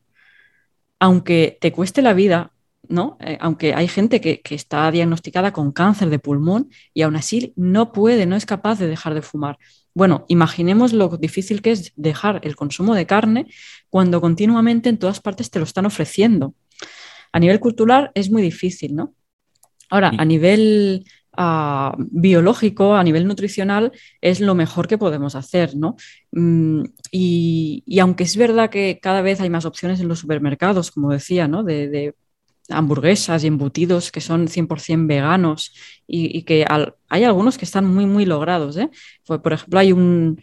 [1.00, 2.52] aunque te cueste la vida,
[2.88, 3.16] ¿no?
[3.20, 7.52] Eh, aunque hay gente que, que, está diagnosticada con cáncer de pulmón y aún así
[7.56, 9.58] no puede, no es capaz de dejar de fumar.
[9.94, 13.46] Bueno, imaginemos lo difícil que es dejar el consumo de carne
[13.90, 16.54] cuando continuamente en todas partes te lo están ofreciendo.
[17.32, 19.14] A nivel cultural es muy difícil, ¿no?
[19.90, 25.96] Ahora, a nivel ah, biológico, a nivel nutricional, es lo mejor que podemos hacer, ¿no?
[26.32, 31.10] Mm, y, aunque es verdad que cada vez hay más opciones en los supermercados, como
[31.10, 31.64] decía, ¿no?
[31.64, 32.14] de
[32.68, 35.74] hamburguesas y embutidos que son 100% veganos
[36.06, 36.64] y, que
[37.08, 38.76] hay algunos que están muy, muy logrados.
[38.76, 38.90] ¿eh?
[39.26, 40.40] Por ejemplo, hay un,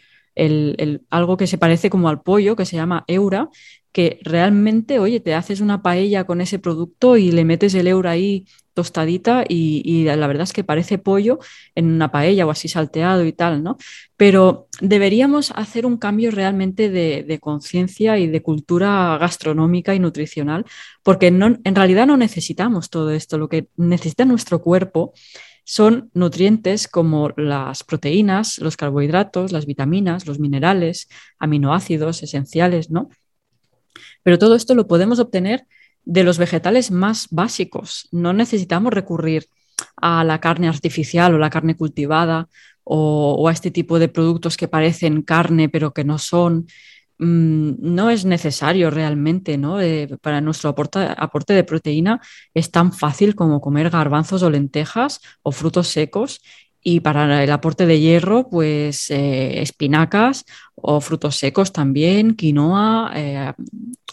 [1.09, 3.49] algo que se parece como al pollo que se llama Eura,
[3.91, 8.11] que realmente, oye, te haces una paella con ese producto y le metes el Eura
[8.11, 11.39] ahí tostadita y, la verdad es que parece pollo
[11.73, 13.77] en una paella o así salteado y tal, ¿no?
[14.17, 20.65] Pero deberíamos hacer un cambio realmente de, conciencia y de cultura gastronómica y nutricional,
[21.01, 25.13] porque en realidad no necesitamos todo esto, lo que necesita nuestro cuerpo
[25.63, 31.09] son nutrientes como las proteínas, los carbohidratos, las vitaminas, los minerales,
[31.39, 33.09] aminoácidos esenciales, ¿no?
[34.21, 35.65] Pero todo esto lo podemos obtener
[36.05, 38.07] de los vegetales más básicos.
[38.11, 39.47] No necesitamos recurrir
[39.97, 42.47] a la carne artificial o la carne cultivada
[42.83, 46.67] o, a este tipo de productos que parecen carne pero que no son.
[47.17, 49.81] Mm, no es necesario realmente, ¿no?
[49.81, 52.21] Eh, para nuestro aporte, aporte de proteína
[52.53, 56.41] es tan fácil como comer garbanzos o lentejas o frutos secos
[56.87, 60.45] y para el aporte de hierro, pues eh, espinacas
[60.75, 63.53] o frutos secos también, quinoa, eh,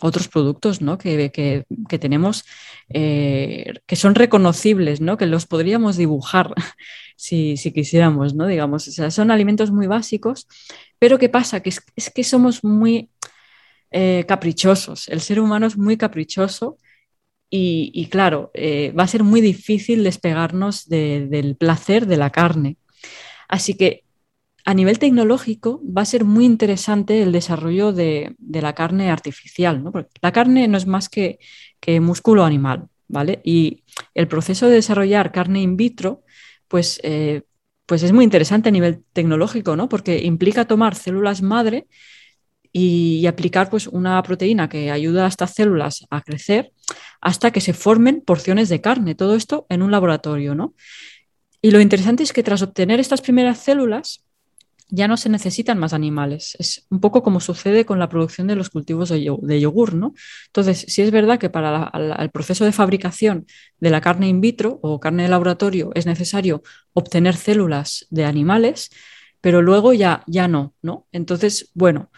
[0.01, 0.97] otros productos ¿no?
[0.97, 2.47] que, que, tenemos
[2.89, 5.19] eh, que son reconocibles, ¿no?
[5.19, 6.55] que los podríamos dibujar
[7.17, 8.47] si, si, quisiéramos, ¿no?
[8.47, 8.85] digamos.
[8.85, 10.49] Son alimentos muy básicos,
[10.99, 11.61] pero ¿qué pasa?
[11.61, 13.11] Que es, es que somos muy
[14.27, 15.09] caprichosos.
[15.11, 16.79] El ser humano es muy caprichoso
[17.55, 22.79] y, claro, eh, va a ser muy difícil despegarnos del placer de la carne.
[23.47, 24.05] Así que
[24.65, 29.93] a nivel tecnológico va a ser muy interesante el desarrollo de, la carne artificial, ¿no?
[29.93, 31.39] Porque la carne no es más que,
[32.01, 33.43] músculo animal, ¿vale?
[33.45, 33.83] Y
[34.15, 36.23] el proceso de desarrollar carne in vitro,
[36.69, 37.43] pues, eh,
[37.85, 39.91] pues es muy interesante a nivel tecnológico, ¿no?
[39.91, 41.87] Porque implica tomar células madre
[42.73, 46.72] y, aplicar pues, una proteína que ayuda a estas células a crecer
[47.21, 50.55] hasta que se formen porciones de carne, todo esto en un laboratorio.
[50.55, 50.75] ¿no?
[51.61, 54.25] Y lo interesante es que tras obtener estas primeras células,
[54.95, 56.55] ya no se necesitan más animales.
[56.59, 60.13] Es un poco como sucede con la producción de los cultivos de, yogur, ¿no?
[60.49, 63.47] Entonces, sí es verdad que para el proceso de fabricación
[63.81, 68.91] de la carne in vitro o carne de laboratorio es necesario obtener células de animales,
[69.41, 71.07] pero luego ya, ya no, ¿no?
[71.11, 72.11] Entonces, bueno,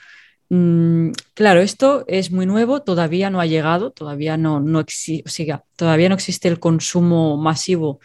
[0.51, 4.85] Mm, claro, esto es muy nuevo, todavía no ha llegado, todavía no, no
[5.77, 8.01] todavía no existe el consumo masivo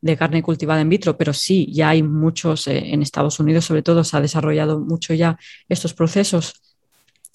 [0.00, 3.82] de carne cultivada in vitro, pero sí, ya hay muchos, eh, en Estados Unidos sobre
[3.82, 6.60] todo se ha desarrollado mucho ya estos procesos.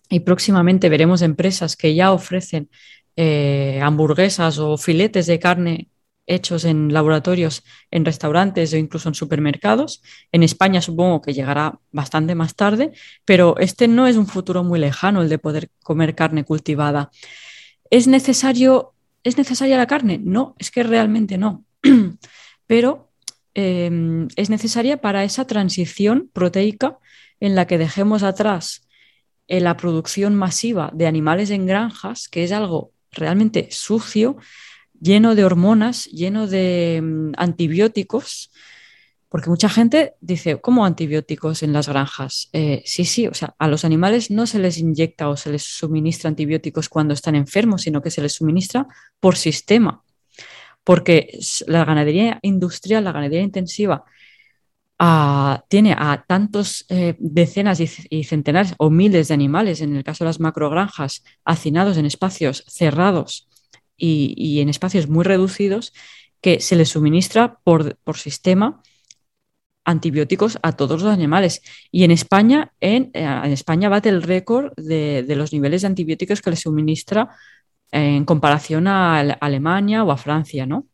[0.09, 2.69] Y próximamente veremos empresas que ya ofrecen
[3.15, 5.89] eh, hamburguesas o filetes de carne
[6.29, 10.01] hechos en laboratorios, en restaurantes o incluso en supermercados.
[10.31, 12.91] En España supongo que llegará bastante más tarde,
[13.25, 17.09] pero este no es un futuro muy lejano el de poder comer carne cultivada.
[17.89, 20.19] ¿Es necesario, ¿es necesaria la carne?
[20.23, 21.65] No, es que realmente no.
[22.67, 23.11] pero
[23.55, 26.99] em, es necesaria para esa transición proteica
[27.39, 28.87] en la que dejemos atrás
[29.47, 34.37] eh, la producción masiva de animales en granjas, que es algo realmente sucio,
[34.99, 38.51] lleno de hormonas, lleno de mm, antibióticos,
[39.29, 42.49] porque mucha gente dice, ¿cómo antibióticos en las granjas?
[42.51, 45.63] Eh, sí, sí, o sea, a los animales no se les inyecta o se les
[45.63, 48.87] suministra antibióticos cuando están enfermos, sino que se les suministra
[49.19, 50.03] por sistema,
[50.83, 54.03] porque la ganadería industrial, la ganadería intensiva,
[54.97, 60.03] ah, tiene a tantos eh, decenas y, y, centenares o miles de animales, en el
[60.03, 63.47] caso de las macrogranjas, hacinados en espacios cerrados
[63.99, 65.93] y, en espacios muy reducidos
[66.41, 68.81] que se les suministra por, por sistema
[69.89, 71.61] antibióticos a todos los animales.
[71.91, 76.41] Y en España, en, eh, en España bate el récord de, los niveles de antibióticos
[76.41, 77.29] que le suministra
[77.91, 80.85] en comparación a Alemania o a Francia, ¿no?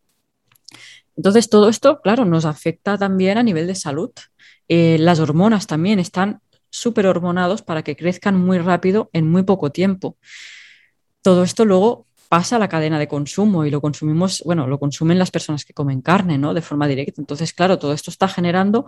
[1.17, 4.11] Entonces, todo esto, claro, nos afecta también a nivel de salud.
[4.67, 9.71] Eh, las hormonas también están súper hormonados para que crezcan muy rápido en muy poco
[9.71, 10.17] tiempo.
[11.21, 15.31] Todo esto luego pasa la cadena de consumo y lo consumimos, bueno, lo consumen las
[15.31, 16.53] personas que comen carne, ¿no?
[16.53, 17.21] De forma directa.
[17.21, 18.85] Entonces, claro, todo esto está generando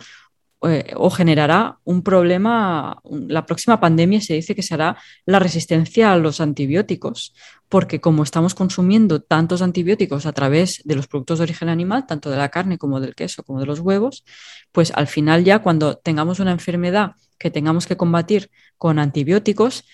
[0.63, 2.99] eh, o generará un problema.
[3.05, 7.35] La próxima pandemia se dice que será la resistencia a los antibióticos,
[7.69, 12.31] porque como estamos consumiendo tantos antibióticos a través de los productos de origen animal, tanto
[12.31, 14.25] de la carne como del queso, como de los huevos,
[14.71, 19.85] pues al final ya cuando tengamos una enfermedad que tengamos que combatir con antibióticos,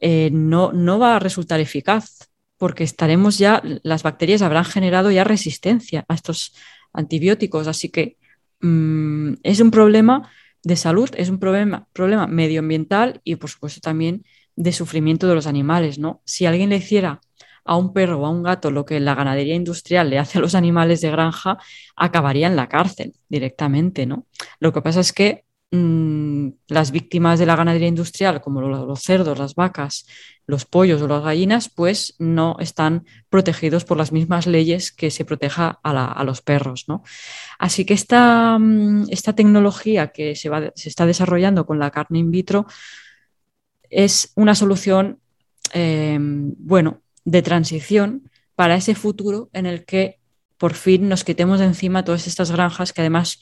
[0.00, 5.24] eh, no, no va a resultar eficaz, porque estaremos ya, las bacterias habrán generado ya
[5.24, 6.54] resistencia a estos
[6.92, 8.16] antibióticos, así que
[8.60, 10.30] Mm, es un problema
[10.62, 14.24] de salud, es un problema, problema medioambiental y por supuesto también
[14.56, 16.22] de sufrimiento de los animales, ¿no?
[16.24, 17.20] Si alguien le hiciera
[17.64, 20.40] a un perro o a un gato lo que la ganadería industrial le hace a
[20.40, 21.58] los animales de granja,
[21.96, 24.26] acabaría en la cárcel directamente, ¿no?
[24.60, 25.44] Lo que pasa es que
[25.76, 30.06] Mm, las víctimas de la ganadería industrial, como los cerdos, las vacas,
[30.46, 35.24] los pollos o las gallinas, pues no están protegidos por las mismas leyes que se
[35.24, 36.84] proteja a, los perros.
[36.88, 37.02] ¿no?
[37.58, 42.20] Así que esta, mm, esta tecnología que se, va, se, está desarrollando con la carne
[42.20, 42.66] in vitro
[43.90, 45.20] es una solución,
[45.74, 50.20] eh, bueno, de transición para ese futuro en el que
[50.58, 53.40] por fin nos quitemos de encima todas estas granjas que además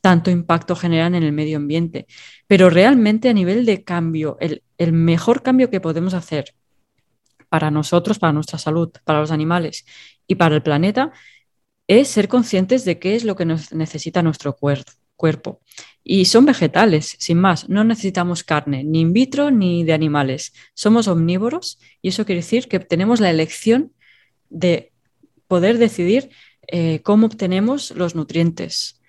[0.00, 2.06] tanto impacto generan en el medio ambiente.
[2.46, 6.54] Pero realmente a nivel de cambio, el, mejor cambio que podemos hacer
[7.48, 9.84] para nosotros, para nuestra salud, para los animales
[10.26, 11.12] y para el planeta,
[11.86, 15.60] es ser conscientes de qué es lo que nos necesita nuestro cuerpo.
[16.02, 17.68] Y son vegetales, sin más.
[17.68, 20.52] No necesitamos carne, ni in vitro ni de animales.
[20.74, 23.92] Somos omnívoros y eso quiere decir que tenemos la elección
[24.48, 24.92] de
[25.46, 26.30] poder decidir
[26.68, 28.99] eh, cómo obtenemos los nutrientes,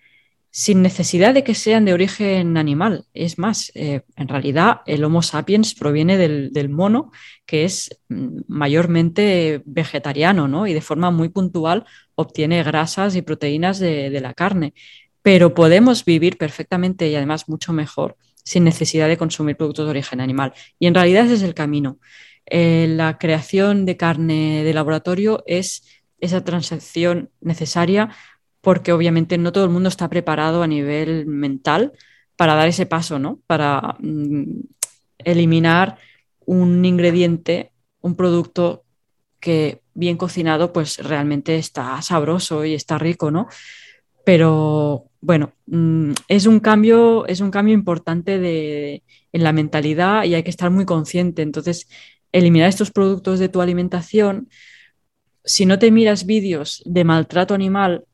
[0.51, 3.05] sin necesidad de que sean de origen animal.
[3.13, 7.11] Es más, eh, en realidad el Homo sapiens proviene del, mono,
[7.45, 10.67] que es mm, mayormente vegetariano, ¿no?
[10.67, 11.85] Y de forma muy puntual
[12.15, 14.73] obtiene grasas y proteínas de, la carne.
[15.21, 20.19] Pero podemos vivir perfectamente y además mucho mejor sin necesidad de consumir productos de origen
[20.19, 20.53] animal.
[20.79, 21.99] Y en realidad ese es el camino.
[22.45, 25.83] Eh, la creación de carne de laboratorio es
[26.19, 28.09] esa transacción necesaria
[28.61, 31.93] porque obviamente no todo el mundo está preparado a nivel mental
[32.35, 33.39] para dar ese paso, ¿no?
[33.47, 34.61] Para mm,
[35.19, 35.97] eliminar
[36.45, 37.71] un ingrediente,
[38.01, 38.83] un producto
[39.39, 43.47] que bien cocinado, pues realmente está sabroso y está rico, ¿no?
[44.23, 50.35] Pero bueno, mm, es un cambio, es un cambio importante de, en la mentalidad y
[50.35, 51.41] hay que estar muy consciente.
[51.41, 51.87] Entonces,
[52.31, 54.49] eliminar estos productos de tu alimentación,
[55.43, 58.05] si no te miras vídeos de maltrato animal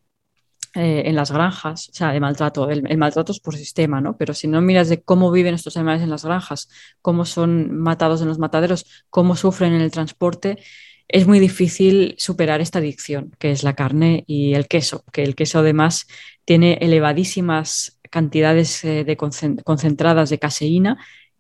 [0.76, 4.18] eh, en las granjas, o sea, de maltrato, el, maltrato es por sistema, ¿no?
[4.18, 6.70] Pero si no miras de cómo viven estos animales en las granjas,
[7.02, 10.58] cómo son matados en los mataderos, cómo sufren en el transporte,
[11.08, 15.36] es muy difícil superar esta adicción, que es la carne y el queso, que el
[15.36, 16.08] queso además
[16.46, 20.98] tiene elevadísimas cantidades eh, de concentradas de caseína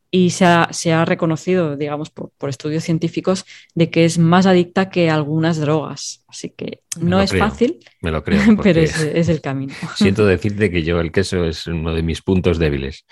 [0.09, 5.59] y se ha, reconocido, digamos, por, estudios científicos, de que es más adicta que algunas
[5.59, 6.23] drogas.
[6.27, 9.73] Así que no es fácil, me lo creo, pero es, el camino.
[9.95, 13.05] Siento decirte que yo el queso es uno de mis puntos débiles.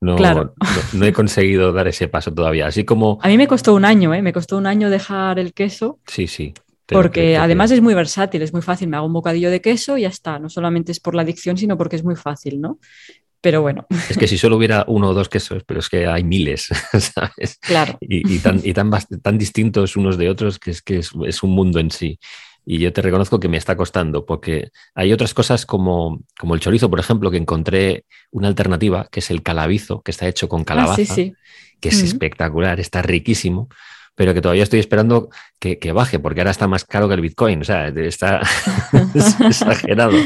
[0.00, 0.54] No, no,
[0.94, 2.66] no, he conseguido dar ese paso todavía.
[2.66, 3.18] Así como...
[3.22, 4.22] A mí me costó un año, ¿eh?
[4.22, 6.00] me costó un año dejar el queso.
[6.06, 6.54] Sí, sí.
[6.86, 8.88] Porque además es muy versátil, es muy fácil.
[8.88, 10.38] Me hago un bocadillo de queso y ya está.
[10.38, 12.78] No solamente es por la adicción, sino porque es muy fácil, ¿no?
[13.40, 13.86] Pero bueno.
[14.08, 17.58] Es que si solo hubiera uno o dos quesos, pero es que hay miles, ¿sabes?
[17.60, 17.96] Claro.
[18.00, 18.90] Y, tan, y tan,
[19.22, 22.18] tan, distintos unos de otros que es que es, un mundo en sí.
[22.64, 26.60] Y yo te reconozco que me está costando, porque hay otras cosas como, como el
[26.60, 30.62] chorizo, por ejemplo, que encontré una alternativa, que es el calabizo, que está hecho con
[30.62, 33.68] ah, calabaza, que es espectacular, está riquísimo
[34.18, 37.60] pero que todavía estoy esperando que, baje, porque ahora está más caro que el Bitcoin,
[37.60, 38.42] o sea, está
[39.14, 40.18] exagerado.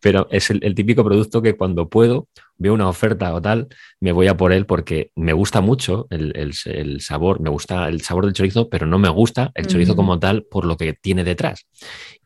[0.00, 2.28] Pero es el, típico producto que cuando puedo,
[2.58, 3.66] veo una oferta o tal,
[3.98, 6.52] me voy a por él porque me gusta mucho el,
[7.00, 10.44] sabor, me gusta el sabor del chorizo, pero no me gusta el chorizo como tal
[10.44, 11.66] por lo que tiene detrás.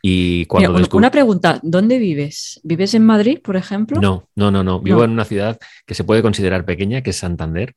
[0.02, 2.60] Y cuando Una pregunta, ¿dónde vives?
[2.64, 3.98] ¿Vives en Madrid, por ejemplo?
[3.98, 4.78] No, no, no, no.
[4.78, 7.74] Vivo en una ciudad que se puede considerar pequeña, que es Santander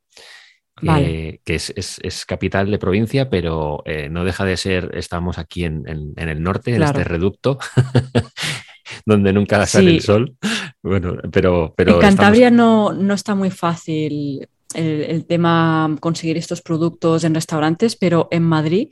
[0.80, 6.42] que es, capital de provincia, pero eh, no deja de ser, estamos aquí en, el
[6.42, 7.58] norte, en este reducto,
[9.06, 10.36] donde nunca sale el sol.
[10.82, 16.62] Bueno, pero, pero en Cantabria no, no está muy fácil el, el, tema conseguir estos
[16.62, 18.88] productos en restaurantes, pero en Madrid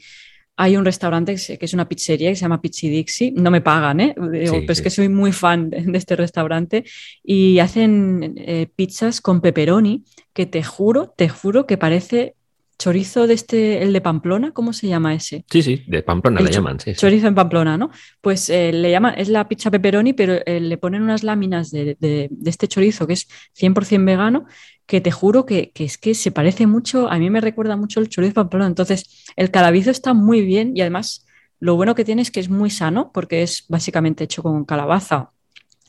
[0.57, 3.33] hay un restaurante que es una pizzería que se llama Pizzi Dixie.
[3.33, 4.15] No me pagan, ¿eh?
[4.17, 6.85] pero es que soy muy fan de este restaurante.
[7.23, 12.36] Y hacen eh, pizzas con pepperoni que te juro, te juro que parece
[12.79, 15.45] chorizo de este, el de Pamplona, ¿cómo se llama ese?
[15.51, 16.95] Sí, sí, de Pamplona le llaman, sí.
[16.95, 17.91] Chorizo en Pamplona, ¿no?
[18.21, 21.97] Pues eh, le llaman, es la pizza pepperoni, pero eh, le ponen unas láminas de,
[21.99, 24.47] de, este chorizo que es 100% vegano
[24.87, 28.09] que te juro que, es que se parece mucho, a mí me recuerda mucho el
[28.09, 28.67] chorizo pamplona.
[28.67, 31.27] Entonces, el calabizo está muy bien y además
[31.59, 35.33] lo bueno que tiene es que es muy sano porque es básicamente hecho con calabaza,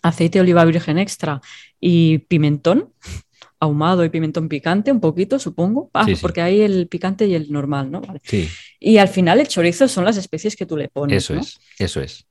[0.02, 1.42] aceite de oliva virgen extra
[1.80, 2.94] y pimentón
[3.60, 7.92] ahumado y pimentón picante, un poquito, supongo, ah, porque hay el picante y el normal,
[7.92, 8.02] ¿no?
[8.80, 11.24] Y al final el chorizo son las especies que tú le pones.
[11.24, 12.28] Eso es, eso es.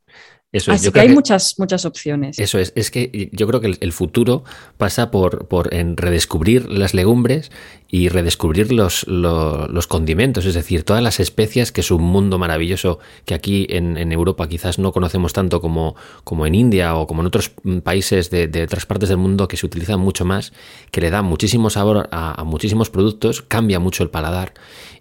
[0.52, 2.38] Así que hay muchas, muchas opciones.
[2.38, 4.44] Eso es, es que yo creo que el, futuro
[4.78, 7.50] pasa por, por en redescubrir las legumbres
[7.88, 13.00] y redescubrir los, los, condimentos, es decir, todas las especias, que es un mundo maravilloso
[13.24, 17.26] que aquí en, Europa quizás no conocemos tanto como, como en India o como en
[17.26, 20.52] otros países de, otras partes del mundo que se utilizan mucho más,
[20.90, 24.54] que le da muchísimo sabor a, muchísimos productos, cambia mucho el paladar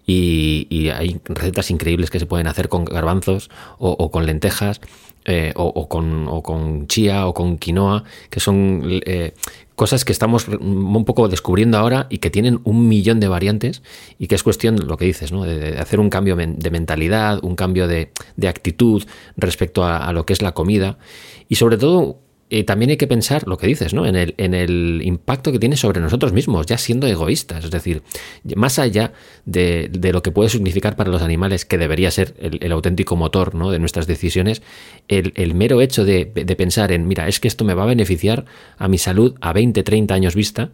[0.06, 4.82] y, hay recetas increíbles que se pueden hacer con garbanzos o con lentejas
[5.26, 9.34] eh, o, con, o, con, chía o con quinoa, que son eh,
[9.76, 13.82] cosas que estamos un poco descubriendo ahora y que tienen un millón de variantes
[14.20, 15.44] y que es cuestión, lo que dices, ¿no?
[15.44, 19.04] de, hacer un cambio de mentalidad, un cambio de, de actitud
[19.36, 20.98] respecto a, a, lo que es la comida
[21.50, 24.06] y sobre todo y también hay que pensar lo que dices, ¿no?
[24.06, 27.66] En el, en el impacto que tiene sobre nosotros mismos, ya siendo egoístas.
[27.66, 28.04] Es decir,
[28.56, 29.14] más allá
[29.46, 33.72] de, lo que puede significar para los animales, que debería ser el, auténtico motor ¿no?
[33.72, 34.62] de nuestras decisiones,
[35.08, 38.46] el, mero hecho de, pensar en, mira, es que esto me va a beneficiar
[38.78, 40.70] a mi salud a 20, 30 años vista,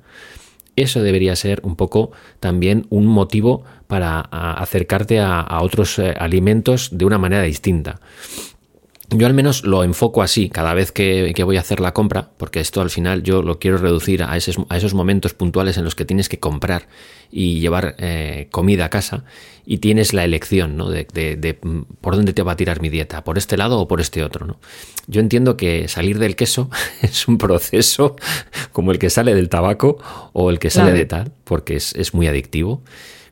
[0.76, 7.06] eso debería ser un poco también un motivo para acercarte a, otros eh, alimentos de
[7.06, 8.00] una manera distinta.
[9.14, 12.62] Yo al menos lo enfoco así cada vez que, voy a hacer la compra, porque
[12.62, 15.96] esto al final yo lo quiero reducir a esos, a esos momentos puntuales en los
[15.96, 16.88] que tienes que comprar
[17.30, 19.26] y llevar eh, comida a casa
[19.66, 20.90] y tienes la elección ¿no?
[20.90, 23.88] de, de, mm, por dónde te va a tirar mi dieta, por este lado o
[23.88, 24.46] por este otro.
[24.46, 24.60] ¿no?
[25.08, 26.70] Yo entiendo que salir del queso
[27.02, 28.16] es un proceso
[28.72, 29.98] como el que sale del tabaco
[30.32, 32.82] o el que sale de tal, porque es, es muy adictivo.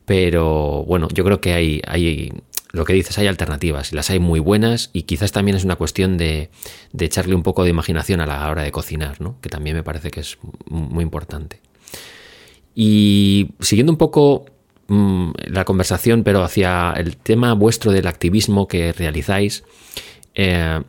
[0.09, 2.33] Pero bueno, yo creo que hay, hay
[2.71, 5.75] lo que dices, hay alternativas y las hay muy buenas y quizás también es una
[5.75, 6.49] cuestión de,
[6.97, 9.39] echarle un poco de imaginación a la hora de cocinar, ¿no?
[9.41, 10.37] que también me parece que es
[10.69, 11.61] muy importante.
[12.75, 14.45] Y siguiendo un poco
[14.87, 19.63] mm, la conversación, pero hacia el tema vuestro del activismo que realizáis,
[20.35, 20.81] eh,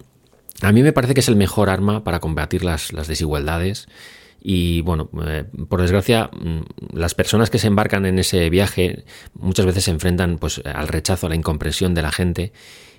[0.63, 3.89] a mí me parece que es el mejor arma para combatir las, las desigualdades
[4.41, 9.67] y bueno, eh, por desgracia, mm, las personas que se embarcan en ese viaje muchas
[9.67, 12.53] veces se enfrentan pues, al rechazo, a la incomprensión de la gente.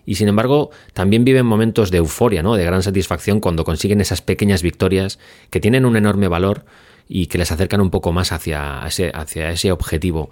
[0.06, 2.56] Y sin embargo, también viven momentos de euforia, ¿no?
[2.56, 5.20] de gran satisfacción cuando consiguen esas pequeñas victorias
[5.50, 6.66] que tienen un enorme valor
[7.08, 10.30] y que les acercan un poco más hacia ese, hacia ese objetivo.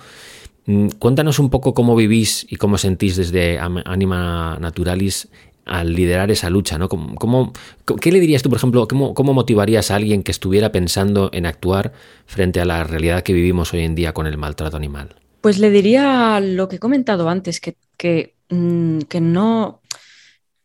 [0.66, 5.30] Mm, cuéntanos un poco cómo vivís y cómo sentís desde Anima Naturalis
[5.70, 6.90] al liderar esa lucha, ¿no?
[6.90, 7.54] ¿Cómo,
[8.02, 11.94] qué le dirías tú, por ejemplo, cómo, motivarías a alguien que estuviera pensando en actuar
[12.26, 15.16] frente a la realidad que vivimos hoy en día con el maltrato animal?
[15.42, 19.82] Pues le diría lo que he comentado antes, que, que, mm, no,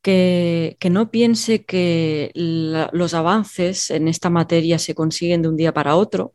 [0.00, 5.96] que, no piense que los avances en esta materia se consiguen de un día para
[5.96, 6.32] otro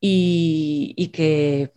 [0.00, 1.72] y, y que,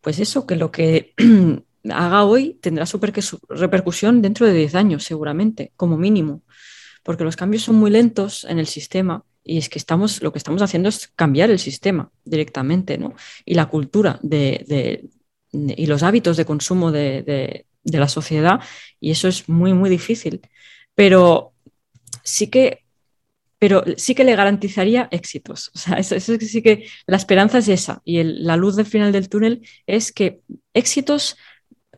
[0.00, 1.14] pues eso, que lo que
[1.88, 3.00] haga hoy tendrá su
[3.48, 6.42] repercusión dentro de 10 años, seguramente, como mínimo,
[7.02, 10.38] porque los cambios son muy lentos en el sistema y es que estamos, lo que
[10.38, 13.14] estamos haciendo es cambiar el sistema directamente, ¿no?
[13.44, 15.08] Y la cultura de,
[15.52, 18.60] y los hábitos de consumo de, la sociedad,
[19.00, 20.42] y eso es muy, muy difícil.
[20.94, 21.54] Pero
[22.22, 22.84] sí que
[23.58, 25.70] pero sí que le garantizaría éxitos.
[25.74, 29.28] O sea, eso, sí que la esperanza es esa y la luz del final del
[29.28, 30.40] túnel es que
[30.72, 31.36] éxitos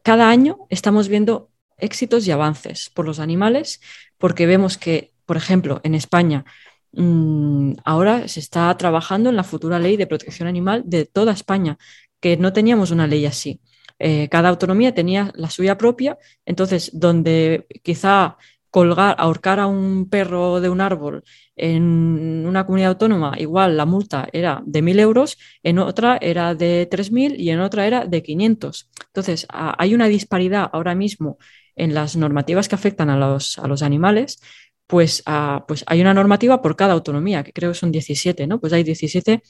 [0.02, 3.80] cada año estamos viendo éxitos y avances por los animales,
[4.18, 6.44] porque vemos que, por ejemplo, en España,
[6.92, 11.78] mm, ahora se está trabajando en la futura ley de protección animal de toda España,
[12.20, 13.60] que no teníamos una ley así.
[13.98, 18.36] Eh, cada autonomía tenía la suya propia, entonces donde quizá
[18.70, 21.24] colgar, ahorcar a un perro de un árbol
[21.62, 26.88] en una comunidad autónoma, igual la multa era de 1.000 euros, en otra era de
[26.90, 28.90] 3.000 y en otra era de 500.
[29.06, 31.38] Entonces, hay una disparidad ahora mismo
[31.76, 34.40] en las normativas que afectan a los, a los animales,
[34.88, 35.22] pues,
[35.68, 38.58] pues hay una normativa por cada autonomía, que creo que son 17, ¿no?
[38.58, 39.40] Pues hay 17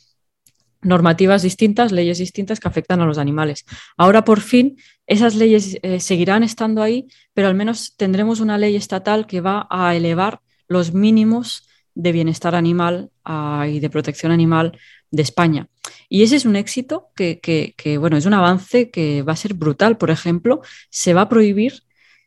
[0.82, 3.64] normativas distintas, leyes distintas que afectan a los animales.
[3.96, 8.76] Ahora, por fin, esas leyes eh, seguirán estando ahí, pero al menos tendremos una ley
[8.76, 14.78] estatal que va a elevar los mínimos de bienestar animal ah, y de protección animal
[15.11, 15.68] de España.
[16.09, 19.55] Y ese es un éxito que, que, bueno, es un avance que va a ser
[19.55, 19.97] brutal.
[19.99, 21.82] Por ejemplo, se va a prohibir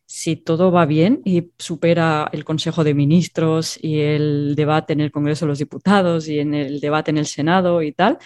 [0.06, 5.12] si todo va bien y supera el Consejo de Ministros y el debate en el
[5.12, 8.20] Congreso de los Diputados y en el debate en el Senado y tal,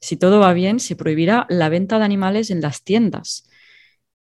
[0.00, 3.48] si todo va bien, se prohibirá la venta de animales en las tiendas.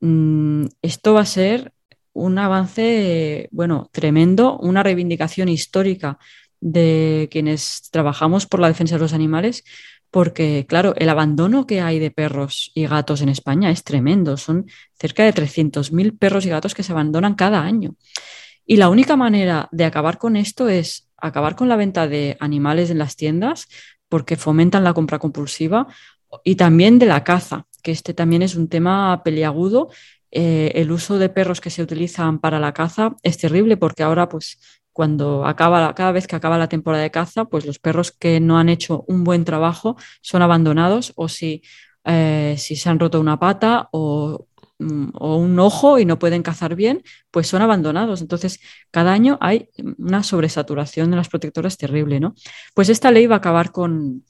[0.01, 1.73] Mm, esto va a ser
[2.13, 6.19] un avance, bueno, tremendo, una reivindicación histórica
[6.63, 9.65] de quienes trabajamos por la defensa de los animales,
[10.11, 14.37] porque, claro, el abandono que hay de perros y gatos en España es tremendo.
[14.37, 17.97] Son cerca de 300.000 perros y gatos que se abandonan cada año.
[18.65, 22.91] Y la única manera de acabar con esto es acabar con la venta de animales
[22.91, 23.69] en las tiendas,
[24.09, 25.89] porque fomentan la compra compulsiva,
[26.45, 29.89] y también de la caza, que este también es un tema peliagudo.
[30.31, 34.29] Eh, el uso de perros que se utilizan para la caza es terrible porque ahora
[34.29, 34.59] pues
[34.93, 38.59] cuando acaba, cada vez que acaba la temporada de caza, pues los perros que no
[38.59, 41.63] han hecho un buen trabajo son abandonados o si,
[42.05, 44.47] eh, si se han roto una pata o,
[44.79, 48.21] mm, o, un ojo y no pueden cazar bien, pues son abandonados.
[48.21, 52.35] Entonces, cada año hay una sobresaturación de las protectoras terrible, ¿no?
[52.75, 54.25] Pues esta ley va a acabar con,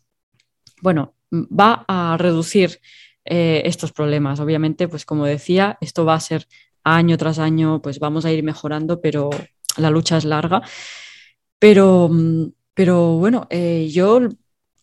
[0.82, 2.80] bueno, va a reducir
[3.24, 4.40] eh, estos problemas.
[4.40, 6.46] Obviamente, pues como decía, esto va a ser
[6.84, 9.30] año tras año, pues vamos a ir mejorando, pero
[9.76, 10.62] la lucha es larga.
[11.58, 14.20] Pero, mm, pero bueno, eh, yo,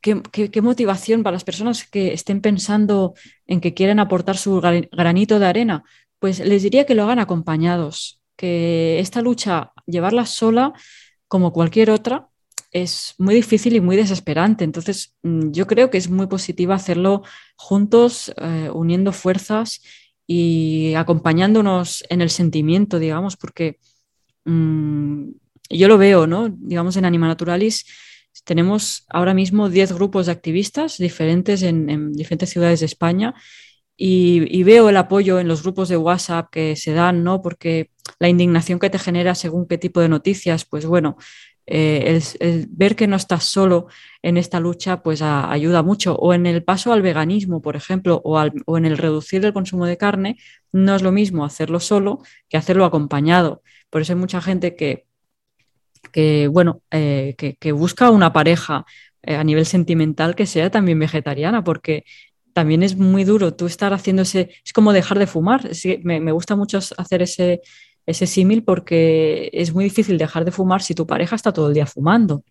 [0.02, 3.14] ¿qué, motivación para las personas que estén pensando
[3.48, 5.84] en que quieren aportar su granito de arena?
[6.20, 10.74] Pues les diría que lo hagan acompañados, que esta lucha, llevarla sola,
[11.28, 12.30] como cualquier otra,
[12.72, 14.64] es muy difícil y muy desesperante.
[14.64, 17.24] Entonces, mm, yo creo que es muy positiva hacerlo
[17.56, 19.82] juntos, eh, uniendo fuerzas
[20.28, 23.80] y acompañándonos en el sentimiento, digamos, porque
[24.46, 25.32] Mm,
[25.70, 26.50] yo lo veo, ¿no?
[26.50, 27.86] Digamos, en Anima Naturalis
[28.46, 33.34] tenemos ahora mismo 10 grupos de activistas diferentes en, diferentes ciudades de España
[33.98, 37.42] y, veo el apoyo en los grupos de WhatsApp que se dan, ¿no?
[37.42, 41.18] Porque la indignación que te genera según qué tipo de noticias, pues bueno,
[41.72, 43.88] eh, el, ver que no estás solo
[44.24, 46.16] en esta lucha, pues ayuda mucho.
[46.16, 49.86] O en el paso al veganismo, por ejemplo, o, o en el reducir el consumo
[49.86, 50.38] de carne,
[50.72, 53.62] no es lo mismo hacerlo solo que hacerlo acompañado.
[53.92, 55.06] Por eso hay mucha gente que,
[56.12, 58.86] que bueno, eh, que, busca una pareja
[59.22, 62.04] eh, a nivel sentimental que sea también vegetariana, porque
[62.54, 65.70] también es muy duro tú estar haciendo ese, es como dejar de fumar.
[66.04, 67.62] me, me gusta mucho hacer ese,
[68.10, 71.74] ese símil porque es muy difícil dejar de fumar si tu pareja está todo el
[71.74, 72.44] día fumando.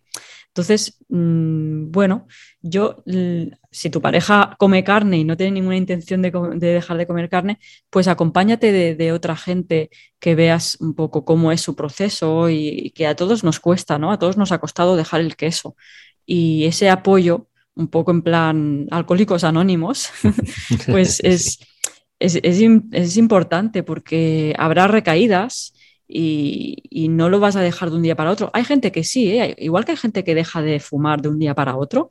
[0.47, 2.27] Entonces, mm, bueno,
[2.61, 3.03] yo,
[3.71, 7.59] si tu pareja come carne y no tiene ninguna intención de, dejar de comer carne,
[7.89, 9.89] pues acompáñate de, otra gente
[10.19, 14.11] que veas un poco cómo es su proceso y, que a todos nos cuesta, ¿no?
[14.11, 15.75] A todos nos ha costado dejar el queso.
[16.25, 20.09] Y ese apoyo, un poco en plan alcohólicos anónimos,
[20.87, 21.59] pues es,
[22.19, 25.73] es, es importante porque habrá recaídas
[26.09, 28.49] y, no lo vas a dejar de un día para otro.
[28.53, 29.55] Hay gente que sí, ¿eh?
[29.59, 32.09] igual que hay gente que deja de fumar de un día para otro,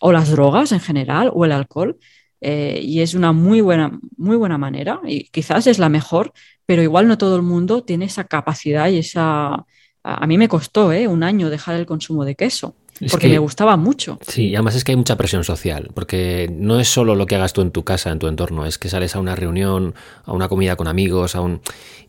[0.00, 1.98] o las drogas en general, o el alcohol,
[2.40, 6.32] eh, y es una muy buena, muy buena manera, y quizás es la mejor,
[6.66, 9.66] pero igual no todo el mundo tiene esa capacidad y esa...
[10.04, 11.06] A mí me costó ¿eh?
[11.06, 12.76] un año dejar el consumo de queso
[13.10, 14.18] porque me gustaba mucho.
[14.26, 17.36] Sí, y además es que hay mucha presión social, porque no es solo lo que
[17.36, 19.94] hagas tú en tu casa, en tu entorno, es que sales a una reunión,
[20.24, 21.60] a una comida con amigos, a un...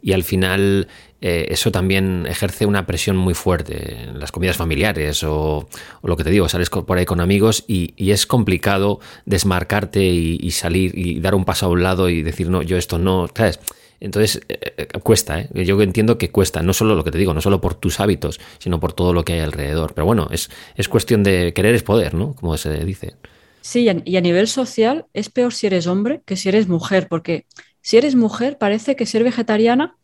[0.01, 0.87] y al final
[1.21, 5.67] eh, eso también ejerce una presión muy fuerte en las comidas familiares o,
[6.03, 10.51] lo que te digo, sales por ahí con amigos y, es complicado desmarcarte y, y,
[10.51, 13.59] salir y dar un paso a un lado y decir, no, yo esto no, ¿sabes?
[14.03, 15.65] Entonces, eh, eh, cuesta, ¿eh?
[15.65, 18.39] Yo entiendo que cuesta, no solo lo que te digo, no solo por tus hábitos,
[18.59, 19.93] sino por todo lo que hay alrededor.
[19.93, 22.33] Pero bueno, es, es cuestión de querer es poder, ¿no?
[22.33, 23.15] Como se dice.
[23.61, 27.45] Sí, y a nivel social es peor si eres hombre que si eres mujer, porque
[27.79, 29.95] si eres mujer parece que ser vegetariana,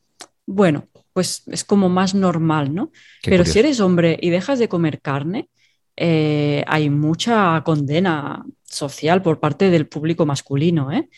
[0.45, 2.93] bueno, pues es como más normal, ¿no?
[3.21, 5.49] Pero si eres hombre y dejas de comer carne,
[5.97, 11.09] hay mucha condena social por parte del público masculino, ¿eh?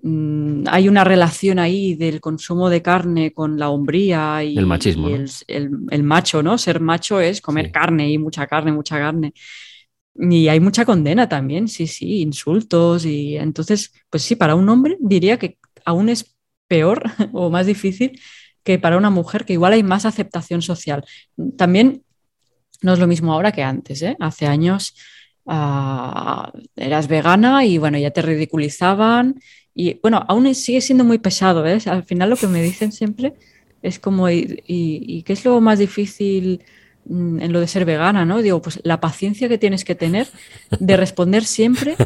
[0.00, 5.08] Mm, hay una relación ahí del consumo de carne con la hombría y el machismo.
[5.08, 6.56] el, macho, ¿no?
[6.58, 9.34] Ser macho es comer carne y mucha carne, mucha carne.
[10.14, 13.04] Y hay mucha condena también, sí, sí, insultos.
[13.04, 16.36] Y entonces, pues sí, para un hombre diría que aún es
[16.68, 18.20] peor o más difícil
[18.62, 21.04] que para una mujer, que igual hay más aceptación social.
[21.56, 22.04] También
[22.82, 24.16] no es lo mismo ahora que antes, ¿eh?
[24.20, 24.94] Hace años
[25.46, 29.36] ah, eras vegana y bueno, ya te ridiculizaban.
[29.74, 31.86] Y bueno, aún sigue siendo muy pesado, ¿ves?
[31.86, 33.34] Al final lo que me dicen siempre
[33.82, 36.62] es como, y qué es lo más difícil?
[37.04, 38.42] Mm, en lo de ser vegana, ¿no?
[38.42, 40.28] Digo, pues la paciencia que tienes que tener
[40.78, 41.96] de responder siempre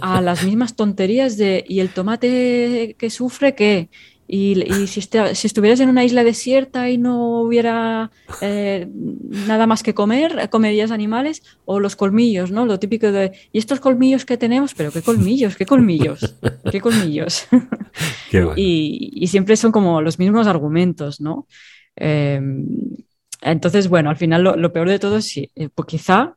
[0.00, 3.88] a las mismas tonterías de ¿y el tomate que sufre qué?
[4.26, 8.10] Y, si, si, estuvieras en una isla desierta y no hubiera
[8.40, 12.64] eh, nada más que comer, comerías animales o los colmillos, ¿no?
[12.64, 14.72] Lo típico de, ¿y estos colmillos que tenemos?
[14.74, 15.56] Pero ¿qué colmillos?
[15.56, 16.36] ¿Qué colmillos?
[16.70, 17.46] ¿Qué colmillos?
[18.56, 21.46] y, siempre son como los mismos argumentos, ¿no?
[21.94, 22.66] Em,
[23.42, 26.36] entonces, bueno, al final lo, peor de todo es, eh, pues quizá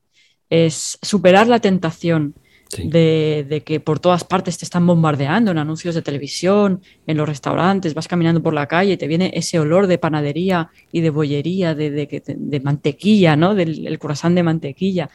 [0.50, 2.36] es superar la tentación
[2.78, 7.94] de, que por todas partes te están bombardeando en anuncios de televisión, en los restaurantes,
[7.94, 11.76] vas caminando por la calle y te viene ese olor de panadería y de bollería,
[11.76, 13.56] de, mantequilla, ¿no?
[13.56, 15.10] Del el croissant de mantequilla.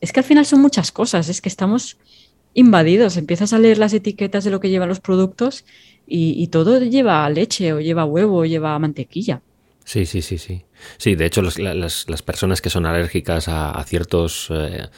[0.00, 1.96] Es que al final son muchas cosas, es que estamos
[2.52, 5.64] invadidos, empiezas a leer las etiquetas de lo que llevan los productos
[6.06, 9.42] y, y todo lleva leche o lleva huevo o lleva mantequilla.
[9.84, 10.64] Sí, sí, sí, sí.
[10.96, 14.88] Sí, de hecho, las, las, personas que son alérgicas a, ciertos eh,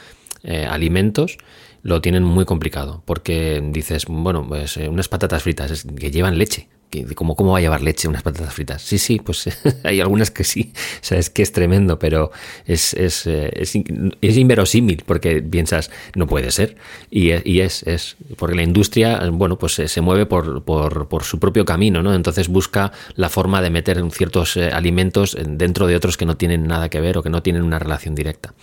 [0.44, 1.38] eh, alimentos
[1.82, 6.68] lo tienen muy complicado, porque dices, bueno, pues eh, unas patatas fritas que llevan leche.
[7.14, 8.80] ¿Cómo, ¿Cómo va a llevar leche unas patatas fritas?
[8.80, 9.48] Sí, sí, pues
[9.84, 10.72] hay algunas que sí.
[10.74, 12.30] O sea, es que es tremendo, pero
[12.64, 13.76] es, es, es,
[14.20, 16.76] es inverosímil porque piensas, no puede ser.
[17.10, 21.38] Y, y, es, es, porque la industria, bueno, pues se mueve por, por, por, su
[21.38, 22.14] propio camino, ¿no?
[22.14, 26.88] Entonces busca la forma de meter ciertos alimentos dentro de otros que no tienen nada
[26.88, 28.54] que ver o que no tienen una relación directa.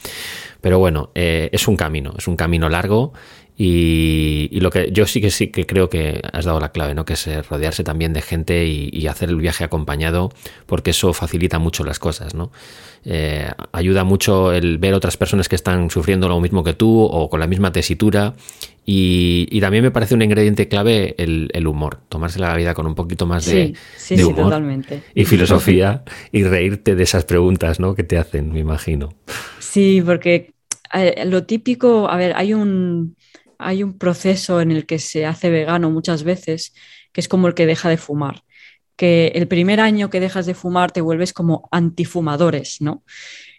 [0.64, 3.12] Pero bueno, eh, es un camino, es un camino largo
[3.58, 7.04] y, lo que yo sí que sí que creo que has dado la clave, ¿no?
[7.04, 10.32] Que es eh, rodearse también de gente y, hacer el viaje acompañado,
[10.66, 12.50] porque eso facilita mucho las cosas, ¿no?
[13.04, 17.30] Eh, ayuda mucho el ver otras personas que están sufriendo lo mismo que tú o
[17.30, 18.34] con la misma tesitura.
[18.86, 23.26] Y, también me parece un ingrediente clave el, humor, tomarse la vida con un poquito
[23.26, 23.74] más de,
[24.26, 24.64] humor
[25.14, 27.96] y filosofía y reírte de esas preguntas ¿no?
[27.96, 29.14] que te hacen, me imagino.
[29.60, 30.53] Sí, porque
[30.94, 33.16] eh, lo típico, a ver, hay un,
[33.58, 36.74] hay un proceso en el que se hace vegano muchas veces,
[37.12, 38.44] que es como el que deja de fumar,
[38.96, 43.04] que el primer año que dejas de fumar te vuelves como antifumadores, ¿no?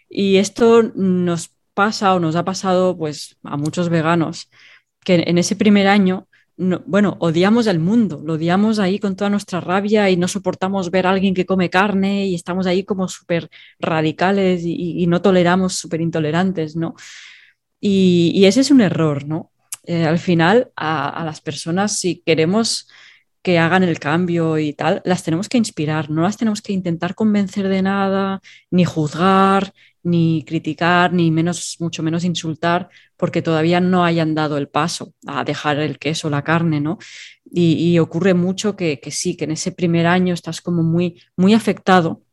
[0.09, 4.49] Y esto nos pasa o nos ha pasado pues a muchos veganos,
[5.03, 6.27] que en ese primer año
[6.57, 11.07] bueno, odiamos al mundo, lo odiamos ahí con toda nuestra rabia y no soportamos ver
[11.07, 13.49] a alguien que come carne y estamos ahí como súper
[13.79, 16.95] radicales y, no toleramos, súper intolerantes, ¿no?
[17.79, 19.51] Y, ese es un error, ¿no?
[19.83, 22.87] Eh, al final, a, las personas, si queremos
[23.45, 27.13] que hagan el cambio y tal, las tenemos que inspirar, no las tenemos que intentar
[27.13, 28.41] convencer de nada,
[28.71, 29.71] ni juzgar,
[30.01, 35.43] ni criticar, ni menos, mucho menos insultar, porque todavía no hayan dado el paso a
[35.43, 36.97] dejar el queso, la carne, ¿no?
[37.45, 41.53] Y, ocurre mucho que, que, sí, que en ese primer año estás como muy, muy
[41.53, 42.23] afectado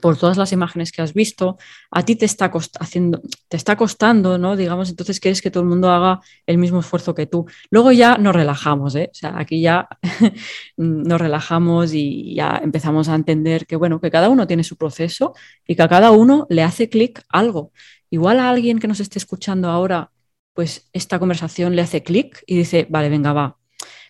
[0.00, 1.58] por todas las imágenes que has visto,
[1.90, 4.56] a ti te está, haciendo, te está costando, ¿no?
[4.56, 7.46] Digamos, entonces quieres que todo el mundo haga el mismo esfuerzo que tú.
[7.70, 9.10] Luego ya nos relajamos, ¿eh?
[9.12, 9.88] O sea, aquí ya
[10.76, 15.34] nos relajamos y ya empezamos a entender que, bueno, que cada uno tiene su proceso
[15.66, 17.72] y que a cada uno le hace clic algo.
[18.10, 20.10] Igual a alguien que nos esté escuchando ahora,
[20.54, 23.58] pues esta conversación le hace clic y dice, vale, venga, va.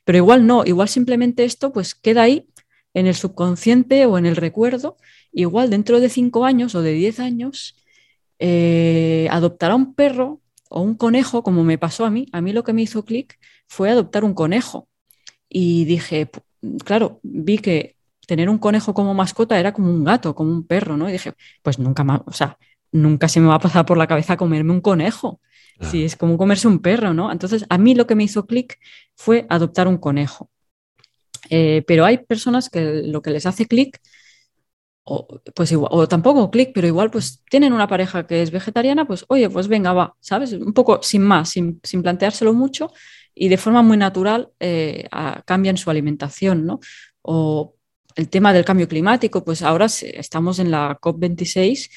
[0.05, 2.49] Pero igual no, igual simplemente esto pues queda ahí
[2.95, 4.97] en el subconsciente o en el recuerdo
[5.33, 7.77] igual dentro de cinco años o de diez años
[8.39, 12.27] eh, adoptará un perro o un conejo, como me pasó a mí.
[12.33, 14.89] A mí lo que me hizo clic fue adoptar un conejo.
[15.49, 16.31] Y dije,
[16.85, 20.97] claro, vi que tener un conejo como mascota era como un gato, como un perro,
[20.97, 21.09] ¿no?
[21.09, 22.57] Y dije, pues nunca más, o sea,
[22.93, 25.41] nunca se me va a pasar por la cabeza comerme un conejo.
[25.91, 27.33] Si es como comerse un perro, ¿no?
[27.33, 28.79] Entonces, a mí lo que me hizo clic
[29.17, 30.51] fue adoptar un conejo.
[31.49, 33.99] Eh, pero hay personas que lo que les hace clic
[35.13, 39.07] o, pues igual, o tampoco clic, pero igual pues tienen una pareja que es vegetariana,
[39.07, 40.53] pues oye, pues venga, va, ¿sabes?
[40.53, 42.93] Un poco sin más, sin, planteárselo mucho
[43.35, 45.09] y de forma muy natural eh,
[45.45, 46.79] cambian su alimentación, ¿no?
[47.23, 47.75] O
[48.15, 51.91] el tema del cambio climático, pues ahora estamos en la COP26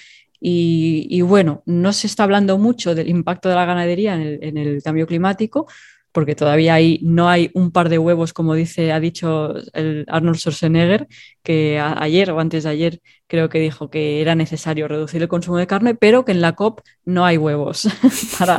[0.46, 5.08] y, bueno, no se está hablando mucho del impacto de la ganadería en el, cambio
[5.08, 5.68] climático,
[6.14, 10.38] porque todavía hay, no hay un par de huevos, como dice, ha dicho el Arnold
[10.38, 11.08] Schwarzenegger,
[11.42, 15.58] que ayer o antes de ayer creo que dijo que era necesario reducir el consumo
[15.58, 17.90] de carne, pero que en la COP no hay huevos
[18.40, 18.58] para,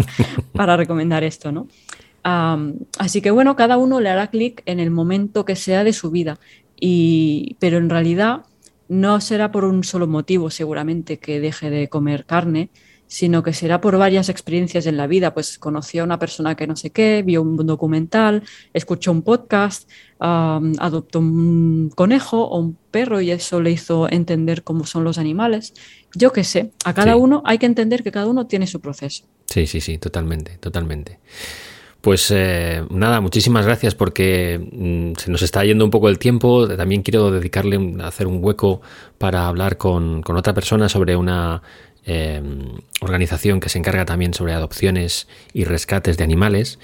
[0.52, 1.68] para recomendar esto, ¿no?
[2.98, 6.10] así que bueno, cada uno le hará clic en el momento que sea de su
[6.10, 6.38] vida,
[6.80, 8.46] y, pero en realidad
[8.88, 12.70] no será por un solo motivo seguramente que deje de comer carne,
[13.06, 15.34] sino que será por varias experiencias en la vida.
[15.34, 18.42] Pues conoció a una persona que no sé qué, vio un documental,
[18.72, 24.86] escuchó un podcast, adoptó un conejo o un perro y eso le hizo entender cómo
[24.86, 25.74] son los animales.
[26.14, 29.24] Yo qué sé, a cada uno hay que entender que cada uno tiene su proceso.
[29.46, 31.18] Sí, sí, sí, totalmente, totalmente.
[32.04, 36.68] Pues eh, nada, muchísimas gracias porque mm, se nos está yendo un poco el tiempo.
[36.68, 38.82] También quiero dedicarle a hacer un hueco
[39.16, 41.62] para hablar con, con otra persona sobre una
[42.06, 46.78] Em, organización que se encarga también sobre adopciones y rescates de animales.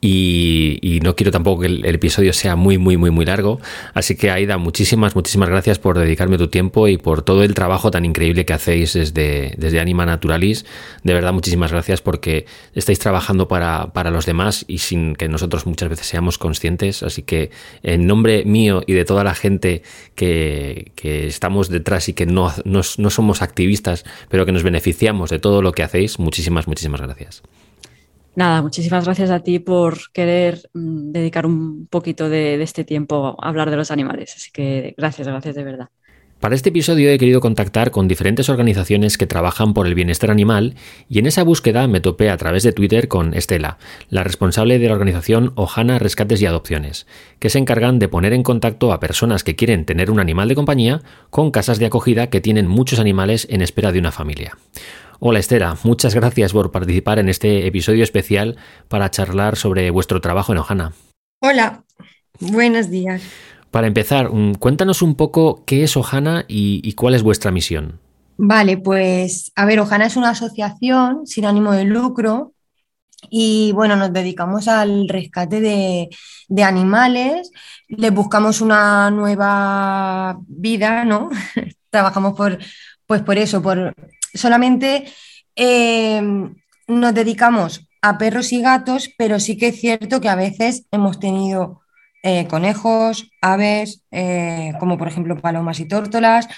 [0.00, 3.60] Y, no quiero tampoco que el, episodio sea muy, muy, muy, muy largo.
[3.92, 7.90] Así que, Aida, muchísimas, muchísimas gracias por dedicarme tu tiempo y por todo el trabajo
[7.90, 10.64] tan increíble que hacéis desde, desde Anima Naturalis.
[11.04, 15.66] De verdad, muchísimas gracias porque estáis trabajando para, para los demás y sin que nosotros
[15.66, 17.02] muchas veces seamos conscientes.
[17.02, 17.50] Así que,
[17.82, 19.82] en nombre mío y de toda la gente
[20.14, 25.30] que, que estamos detrás y que no, no, no somos activistas, pero que nos beneficiamos
[25.30, 27.42] de todo lo que hacéis, muchísimas, muchísimas gracias.
[28.36, 33.48] Nada, muchísimas gracias a ti por querer mm, dedicar un poquito de, este tiempo a
[33.48, 34.34] hablar de los animales.
[34.36, 35.88] Así que gracias, gracias de verdad.
[36.38, 40.74] Para este episodio he querido contactar con diferentes organizaciones que trabajan por el bienestar animal
[41.06, 43.76] y en esa búsqueda me topé a través de Twitter con Estela,
[44.08, 47.06] la responsable de la organización Ojana Rescates y Adopciones,
[47.40, 50.54] que se encargan de poner en contacto a personas que quieren tener un animal de
[50.54, 54.56] compañía con casas de acogida que tienen muchos animales en espera de una familia.
[55.22, 58.56] Hola Estera, muchas gracias por participar en este episodio especial
[58.88, 60.94] para charlar sobre vuestro trabajo en Ojana.
[61.42, 61.84] Hola,
[62.40, 63.20] buenos días.
[63.70, 68.00] Para empezar, mm, cuéntanos un poco qué es Ojana y, cuál es vuestra misión.
[68.38, 72.54] Vale, pues a ver, Ojana es una asociación sin ánimo de lucro
[73.28, 76.08] y bueno, nos dedicamos al rescate de,
[76.48, 77.50] de animales,
[77.88, 81.28] les buscamos una nueva vida, ¿no?
[81.90, 82.58] Trabajamos por,
[83.04, 83.94] pues por eso, por
[84.34, 85.06] solamente
[85.56, 86.22] eh,
[86.86, 91.20] nos dedicamos a perros y gatos, pero sí que es cierto que a veces hemos
[91.20, 91.82] tenido
[92.22, 96.48] eh, conejos, aves, eh, como por ejemplo palomas y tórtolas,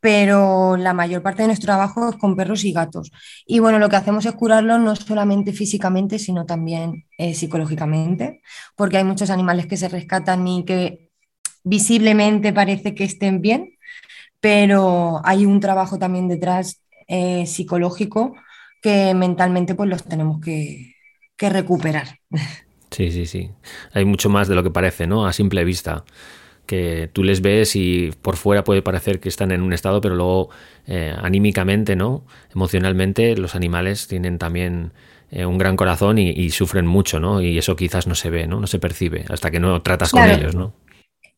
[0.00, 3.12] pero la mayor parte de nuestro trabajo es con perros y gatos.
[3.46, 8.42] Y bueno, lo que hacemos es curarlos no solamente físicamente, sino también psicológicamente,
[8.74, 11.10] porque hay muchos animales que se rescatan y que
[11.62, 13.76] visiblemente parece que estén bien,
[14.40, 16.81] pero hay un trabajo también detrás
[17.14, 18.34] eh, psicológico
[18.80, 20.96] que mentalmente pues los tenemos que,
[21.38, 22.20] recuperar.
[22.90, 23.50] Sí, sí, sí.
[23.94, 25.26] Hay mucho más de lo que parece, ¿no?
[25.26, 26.04] A simple vista
[26.66, 30.14] que tú les ves y por fuera puede parecer que están en un estado, pero
[30.14, 30.50] luego
[30.86, 32.24] eh, anímicamente, ¿no?
[32.54, 34.92] Emocionalmente, los animales tienen también
[35.32, 37.42] eh, un gran corazón y, sufren mucho, ¿no?
[37.42, 38.60] Y eso quizás no se ve, ¿no?
[38.60, 40.74] No se percibe hasta que no tratas con ellos, ¿no?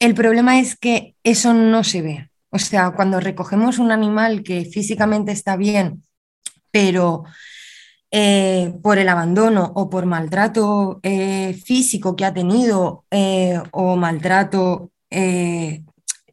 [0.01, 2.29] El problema es que eso no se ve.
[2.55, 6.05] O sea, cuando recogemos un animal que físicamente está bien,
[6.71, 7.25] pero
[8.13, 14.93] eh, por el abandono o por maltrato eh, físico que ha tenido eh, o maltrato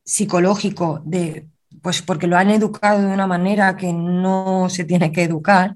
[0.03, 1.47] psicológico, de,
[1.81, 5.73] pues porque lo han educado de una manera que no se tiene que educar,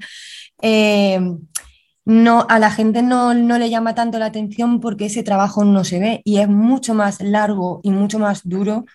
[2.05, 5.83] no, a la gente no, no, le llama tanto la atención porque ese trabajo no
[5.83, 8.85] se ve y es mucho más largo y mucho más duro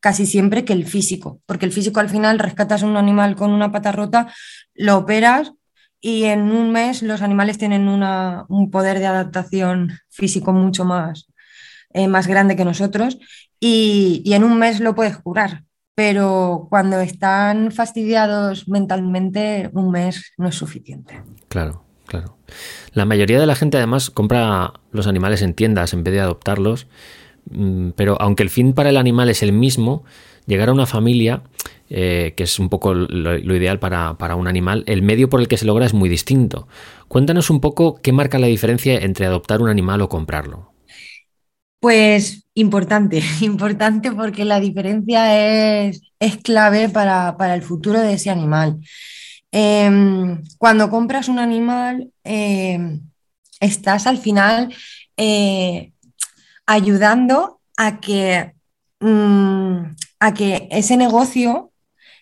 [0.00, 3.70] casi siempre que el físico, porque el físico al final rescatas un animal con una
[3.70, 4.32] pata rota,
[4.74, 5.52] lo operas
[6.00, 11.26] y en un mes los animales tienen un poder de adaptación físico mucho más,
[11.92, 13.18] eh, más grande que nosotros
[13.60, 15.64] y, y en un mes lo puedes curar.
[15.94, 21.22] Pero cuando están fastidiados mentalmente, un mes no es suficiente.
[21.48, 22.38] Claro, claro.
[22.92, 26.86] La mayoría de la gente además compra los animales en tiendas en vez de adoptarlos
[27.96, 30.04] pero aunque el fin para el animal es el mismo,
[30.46, 31.42] llegar a una familia,
[31.88, 35.56] eh, que es un poco lo, ideal para, un animal, el medio por el que
[35.56, 36.68] se logra es muy distinto.
[37.08, 40.72] Cuéntanos un poco qué marca la diferencia entre adoptar un animal o comprarlo.
[41.80, 46.02] Pues importante, importante porque la diferencia es,
[46.42, 48.78] clave para, el futuro de ese animal.
[49.52, 53.00] Em, cuando compras un animal, em,
[53.58, 54.72] estás al final
[55.16, 55.92] eh,
[56.70, 58.54] ayudando a que,
[59.00, 61.72] mm, a que ese negocio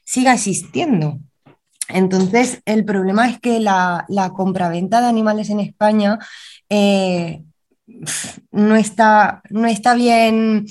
[0.05, 1.18] siga existiendo.
[1.88, 6.18] Entonces, el problema es que la, la compraventa de animales en España
[6.70, 7.42] eh,
[8.51, 10.64] no está, no está bien,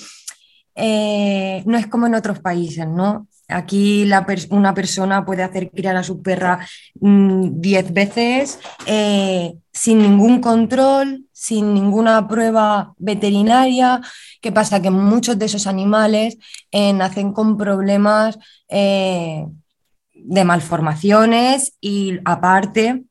[0.73, 3.26] eh, no es como en otros países, ¿no?
[3.47, 4.09] Aquí
[4.49, 6.59] una persona puede hacer criar a su perra
[6.95, 14.01] 10 mm, veces eh, sin ningún control, sin ninguna prueba veterinaria.
[14.41, 14.81] ¿Qué pasa?
[14.81, 16.37] Que muchos de esos animales
[16.71, 18.37] eh, nacen con problemas
[18.69, 23.05] de malformaciones y aparte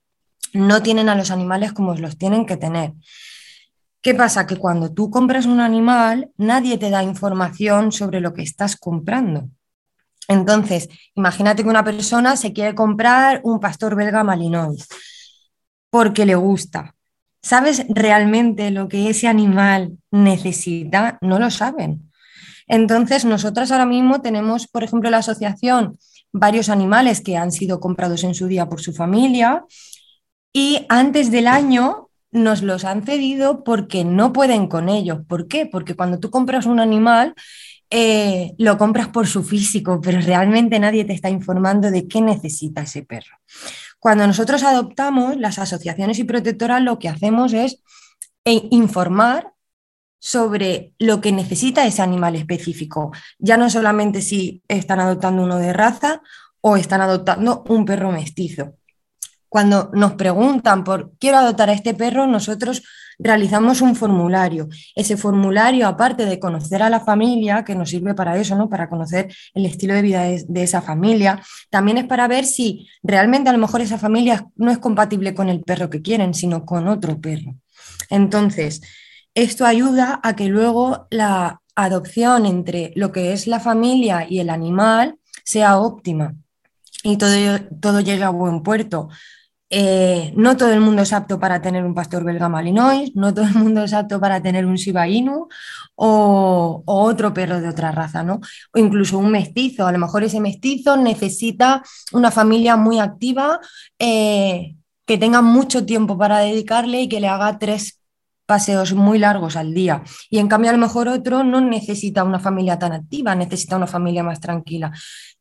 [0.52, 2.92] no tienen a los animales como los tienen que tener.
[4.00, 4.46] ¿Qué pasa?
[4.46, 9.48] Que cuando tú compras un animal, nadie te da información sobre lo que estás comprando.
[10.28, 14.88] Entonces, imagínate que una persona se quiere comprar un pastor belga malinois
[15.90, 16.94] porque le gusta.
[17.42, 21.18] ¿Sabes realmente lo que ese animal necesita?
[21.20, 22.10] No lo saben.
[22.66, 25.98] Entonces, nosotras ahora mismo tenemos, por ejemplo, la asociación,
[26.32, 29.64] varios animales que han sido comprados en su día por su familia
[30.52, 35.20] y antes del año nos los han cedido porque no pueden con ellos.
[35.26, 35.66] ¿Por qué?
[35.66, 37.34] Porque cuando tú compras un animal,
[37.90, 42.82] eh, lo compras por su físico, pero realmente nadie te está informando de qué necesita
[42.82, 43.36] ese perro.
[43.98, 47.82] Cuando nosotros adoptamos, las asociaciones y protectoras lo que hacemos es
[48.44, 49.52] eh, informar
[50.18, 55.72] sobre lo que necesita ese animal específico, ya no solamente si están adoptando uno de
[55.72, 56.22] raza
[56.60, 58.74] o están adoptando un perro mestizo
[59.48, 62.82] cuando nos preguntan por quiero adoptar a este perro, nosotros
[63.18, 64.68] realizamos un formulario.
[64.94, 68.68] Ese formulario, aparte de conocer a la familia, que nos sirve para eso, ¿no?
[68.68, 73.48] Para conocer el estilo de vida de, esa familia, también es para ver si realmente
[73.50, 76.88] a lo mejor esa familia no es compatible con el perro que quieren, sino con
[76.88, 77.56] otro perro.
[78.10, 78.82] Entonces,
[79.34, 84.50] esto ayuda a que luego la adopción entre lo que es la familia y el
[84.50, 86.34] animal sea óptima
[87.02, 87.30] y todo,
[87.80, 89.08] todo llegue a buen puerto.
[89.68, 93.46] Eh, no todo el mundo es apto para tener un pastor belga malinois, no todo
[93.46, 95.48] el mundo es apto para tener un Shiba Inu
[95.96, 98.40] o, otro perro de otra raza, ¿no?
[98.72, 99.86] O incluso un mestizo.
[99.86, 103.60] A lo mejor ese mestizo necesita una familia muy activa,
[103.98, 108.00] eh, que tenga mucho tiempo para dedicarle y que le haga tres
[108.46, 110.02] paseos muy largos al día.
[110.30, 113.86] Y en cambio, a lo mejor otro no necesita una familia tan activa, necesita una
[113.86, 114.92] familia más tranquila.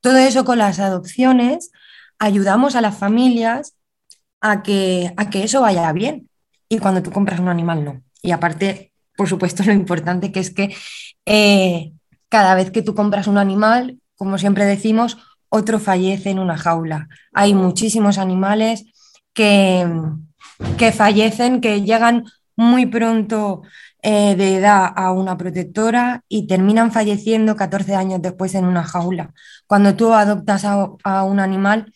[0.02, 1.72] Todo eso con las adopciones
[2.20, 3.76] ayudamos a las familias
[4.52, 6.30] a que, a que eso vaya bien.
[6.70, 8.02] Y cuando tú compras un animal, no.
[8.22, 10.76] Y aparte, por supuesto, lo importante que es que
[11.26, 11.92] eh,
[12.30, 15.18] cada vez que tú compras un animal, como siempre decimos,
[15.50, 17.08] otro fallece en una jaula.
[17.34, 18.86] Hay muchísimos animales
[19.34, 19.88] que,
[20.78, 22.26] que fallecen, que llegan
[22.56, 23.64] muy pronto
[24.02, 29.34] eh, de edad a una protectora y terminan falleciendo 14 años después en una jaula.
[29.68, 31.92] Cuando tú adoptas a, a un animal,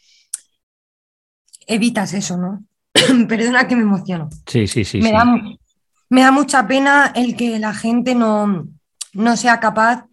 [1.70, 2.66] evitas eso, ¿no?
[3.28, 4.30] Perdona que me emociono.
[4.46, 5.00] Sí, sí, sí.
[5.00, 5.26] Me, Da,
[6.10, 8.68] me da mucha pena el que la gente no,
[9.14, 10.06] no sea capaz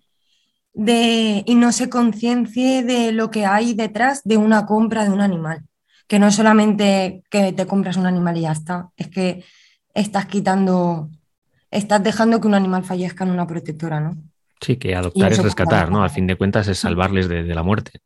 [0.75, 5.23] de y no se conciencie de lo que hay detrás de una compra de un
[5.23, 5.65] animal.
[6.07, 9.43] Que no es solamente que te compras un animal y ya está, es que
[9.93, 11.09] estás quitando,
[11.71, 14.17] estás dejando que un animal fallezca en una protectora, ¿no?
[14.61, 16.03] Sí, que adoptar es rescatar, ¿no?
[16.03, 18.01] Al fin de cuentas es salvarles de la muerte.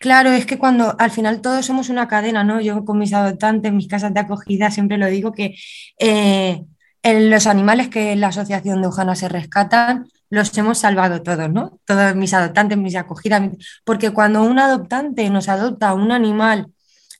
[0.00, 2.60] Claro, es que cuando al final todos somos una cadena, ¿no?
[2.60, 5.54] Yo con mis adoptantes, mis casas de acogida, siempre lo digo que
[5.98, 6.62] eh,
[7.02, 11.80] en los animales que la Asociación de Ojana se rescatan, los hemos salvado todos, ¿no?
[11.86, 13.50] Todos mis adoptantes, mis acogidas,
[13.84, 16.68] porque cuando un adoptante nos adopta un animal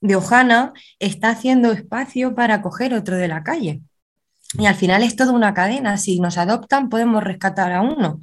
[0.00, 3.80] de Ojana, está haciendo espacio para acoger otro de la calle.
[4.58, 5.96] Y al final es toda una cadena.
[5.96, 8.20] Si nos adoptan, podemos rescatar a uno.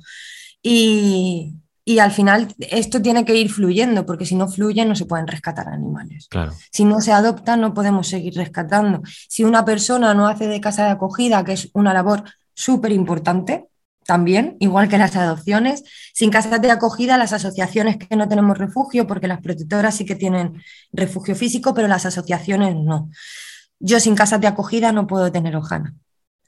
[0.62, 5.05] Y, y al final esto tiene que ir fluyendo, porque si no fluye no se
[5.05, 6.27] pueden rescatar animales.
[6.71, 9.01] Si no se adopta no podemos seguir rescatando.
[9.27, 12.23] Si una persona no hace de casa de acogida, que es una labor
[12.53, 13.67] súper importante,
[14.05, 19.07] también, igual que las adopciones, sin casas de acogida, las asociaciones que no tenemos refugio,
[19.07, 20.61] porque las protectoras sí que tienen
[20.91, 23.09] refugio físico, pero las asociaciones no.
[23.79, 25.95] Yo sin casas de acogida no puedo tener hojana,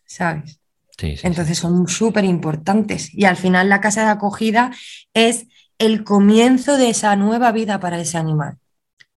[0.05, 0.59] ¿sabes?
[0.99, 3.13] Entonces son súper importantes.
[3.13, 4.71] Y al final la casa de acogida
[5.13, 5.47] es
[5.79, 8.57] el comienzo de esa nueva vida para ese animal.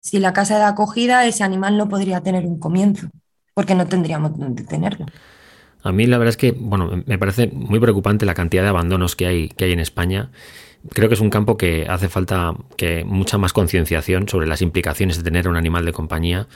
[0.00, 3.08] Si la casa de acogida, ese animal no podría tener un comienzo,
[3.54, 5.06] porque no tendríamos dónde tenerlo.
[5.82, 9.14] A mí la verdad es que, bueno, me parece muy preocupante la cantidad de abandonos
[9.14, 10.30] que hay, que hay en España.
[10.92, 15.16] Creo que es un campo que hace falta que mucha más concienciación sobre las implicaciones
[15.16, 16.46] de tener un animal de compañía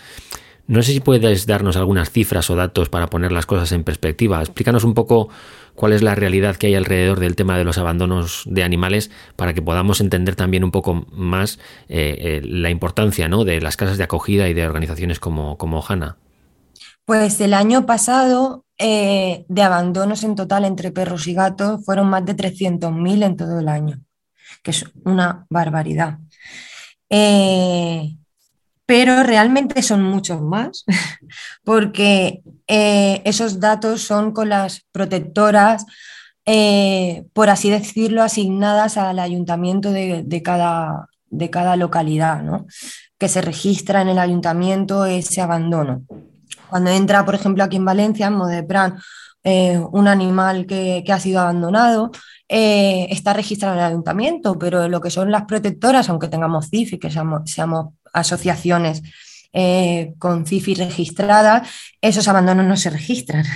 [0.70, 4.40] no sé si puedes darnos algunas cifras o datos para poner las cosas en perspectiva.
[4.40, 5.28] Explícanos un poco
[5.74, 9.52] cuál es la realidad que hay alrededor del tema de los abandonos de animales para
[9.52, 11.58] que podamos entender también un poco más
[11.88, 13.42] eh, eh, la importancia ¿no?
[13.42, 16.18] de las casas de acogida y de organizaciones como, como HANA.
[17.04, 22.24] Pues el año pasado eh, de abandonos en total entre perros y gatos fueron más
[22.24, 24.04] de 300.000 en todo el año,
[24.62, 26.20] que es una barbaridad.
[28.90, 30.84] Pero realmente son muchos más,
[31.62, 35.86] porque eh, esos datos son con las protectoras,
[37.32, 42.66] por así decirlo, asignadas al ayuntamiento de, cada, de cada localidad, ¿no?
[43.16, 46.02] que se registra en el ayuntamiento ese abandono.
[46.68, 48.98] Cuando entra, por ejemplo, aquí en Valencia, en Modepran,
[49.44, 52.10] eh, un animal que, ha sido abandonado,
[52.48, 56.94] eh, está registrado en el ayuntamiento, pero lo que son las protectoras, aunque tengamos CIF
[56.94, 57.42] y que seamos,
[58.12, 59.02] asociaciones
[59.52, 61.68] eh, con CIFI registradas,
[62.00, 63.44] esos abandonos no se registran.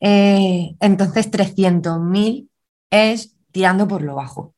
[0.00, 2.48] entonces, 300.000
[2.90, 4.54] es tirando por lo bajo,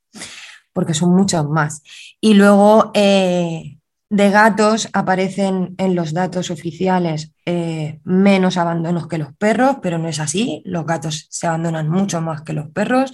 [0.72, 1.82] porque son muchos más.
[2.20, 2.90] Y luego
[4.08, 10.08] de gatos aparecen en los datos oficiales eh, menos abandonos que los perros, pero no
[10.08, 10.62] es así.
[10.64, 13.12] Los gatos se abandonan mucho más que los perros.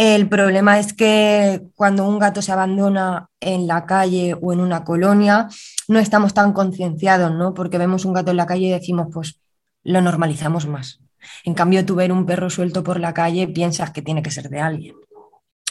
[0.00, 4.82] El problema es que cuando un gato se abandona en la calle o en una
[4.82, 5.46] colonia,
[5.88, 7.52] no estamos tan concienciados, ¿no?
[7.52, 9.42] Porque vemos un gato en la calle y decimos, pues
[9.84, 11.00] lo normalizamos más.
[11.44, 14.48] En cambio, tú ver un perro suelto por la calle piensas que tiene que ser
[14.48, 14.94] de alguien.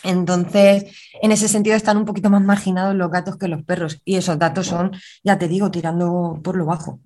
[0.04, 0.86] Entonces,
[1.24, 4.38] en ese sentido están un poquito más marginados los gatos que los perros y esos
[4.38, 4.92] datos son,
[5.24, 7.00] ya te digo, tirando por lo bajo.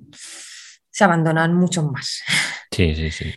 [0.91, 2.21] Se abandonan mucho más.
[2.69, 3.33] Sí, sí, sí.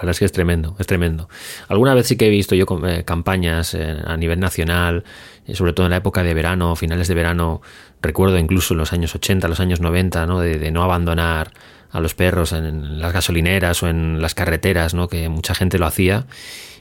[0.00, 1.28] La verdad es que es tremendo, es tremendo.
[1.68, 5.04] Alguna vez sí que he visto yo eh, campañas eh, a nivel nacional,
[5.46, 7.60] eh, sobre todo en la época de verano, finales de verano,
[8.00, 10.40] recuerdo incluso en los años 80, los años 90, ¿no?
[10.40, 11.52] De, de no abandonar
[11.92, 15.08] a los perros en las gasolineras o en las carreteras, ¿no?
[15.08, 16.26] que mucha gente lo hacía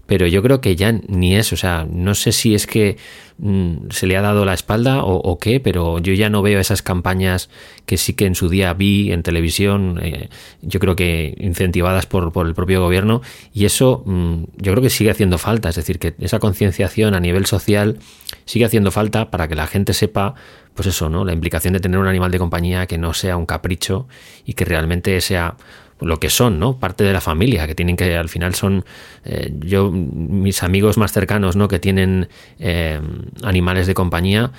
[0.09, 2.97] pero yo creo que ya ni eso, o sea, no sé si es que
[3.37, 6.81] mm, se le ha dado la espalda o, qué, pero yo ya no veo esas
[6.81, 7.51] campañas
[7.85, 10.29] que sí que en su día vi en televisión, eh,
[10.63, 13.21] yo creo que incentivadas por, por, el propio gobierno,
[13.53, 17.19] y eso mm, yo creo que sigue haciendo falta, es decir, que esa concienciación a
[17.19, 17.99] nivel social
[18.45, 20.33] sigue haciendo falta para que la gente sepa
[20.73, 21.23] pues eso, ¿no?
[21.23, 24.07] La implicación de tener un animal de compañía que no sea un capricho
[24.43, 25.55] y que realmente sea
[26.01, 26.77] lo que son, ¿no?
[26.77, 28.85] Parte de la familia, que tienen que, al final son,
[29.25, 31.67] eh, yo, mis amigos más cercanos, ¿no?
[31.67, 32.29] Que tienen
[32.59, 32.99] eh,
[33.43, 34.51] animales de compañía,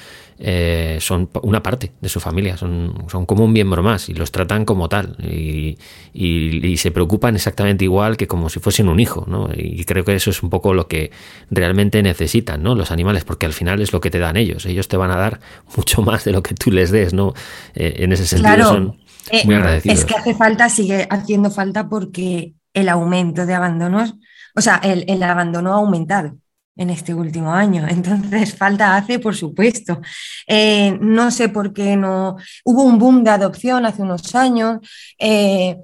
[0.43, 4.33] eh, son una parte de su familia, son, son como un miembro más y los
[4.33, 5.77] tratan como tal y,
[6.15, 9.51] y, se preocupan exactamente igual que como si fuesen un hijo, ¿no?
[9.55, 11.11] Y creo que eso es un poco lo que
[11.51, 12.75] realmente necesitan, ¿no?
[12.75, 15.17] Los animales, porque al final es lo que te dan ellos, ellos te van a
[15.17, 15.41] dar
[15.77, 17.35] mucho más de lo que tú les des, ¿no?
[17.75, 18.97] en ese sentido son
[19.31, 24.15] eh, es que hace falta, sigue haciendo falta porque el aumento de abandonos,
[24.55, 26.37] o sea, el, abandono ha aumentado
[26.77, 27.87] en este último año.
[27.89, 30.01] Entonces, falta hace, por supuesto.
[30.47, 32.37] Eh, no sé por qué no.
[32.65, 34.79] Hubo un boom de adopción hace unos años.
[35.19, 35.77] Eh,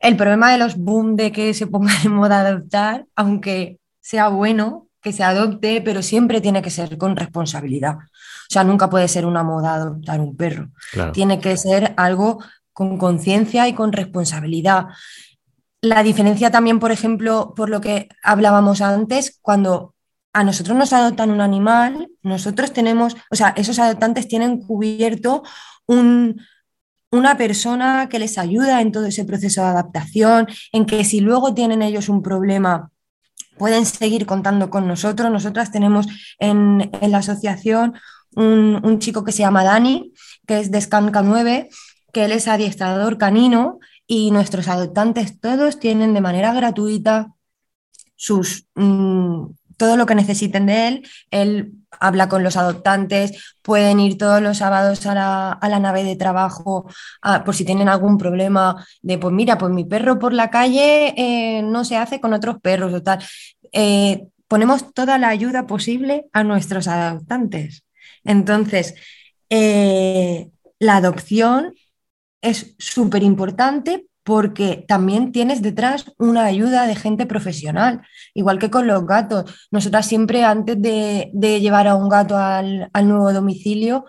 [0.00, 4.88] el problema de los boom de que se ponga de moda adoptar, aunque sea bueno
[5.00, 7.96] que se adopte, pero siempre tiene que ser con responsabilidad.
[7.96, 10.70] O sea, nunca puede ser una moda adoptar un perro.
[11.12, 12.38] Tiene que ser algo
[12.72, 14.86] con conciencia y con responsabilidad.
[15.80, 19.94] La diferencia también, por ejemplo, por lo que hablábamos antes, cuando
[20.32, 25.42] a nosotros nos adoptan un animal, nosotros tenemos, o sea, esos adoptantes tienen cubierto
[25.86, 31.52] una persona que les ayuda en todo ese proceso de adaptación, en que si luego
[31.52, 32.90] tienen ellos un problema,
[33.58, 35.30] pueden seguir contando con nosotros.
[35.30, 36.06] Nosotras tenemos
[36.38, 37.94] en, la asociación
[38.34, 40.14] un, un, chico que se llama Dani,
[40.46, 41.68] que es de Scanca 9,
[42.12, 47.32] que él es adiestrador canino y nuestros adoptantes todos tienen de manera gratuita
[48.14, 49.46] sus, mm,
[49.76, 51.08] todo lo que necesiten de él.
[51.30, 56.86] Él habla con los adoptantes, pueden ir todos los sábados a la, nave de trabajo
[57.44, 61.62] por si tienen algún problema de, pues mira, pues mi perro por la calle eh,
[61.62, 63.18] no se hace con otros perros o tal.
[63.72, 67.84] Eh, ponemos toda la ayuda posible a nuestros adoptantes.
[68.24, 68.94] Entonces,
[69.50, 71.74] eh, la adopción
[72.42, 78.02] es súper importante porque también tienes detrás una ayuda de gente profesional,
[78.34, 79.68] igual que con los gatos.
[79.70, 81.30] Nosotras siempre antes de,
[81.60, 84.04] llevar a un gato al, al nuevo domicilio,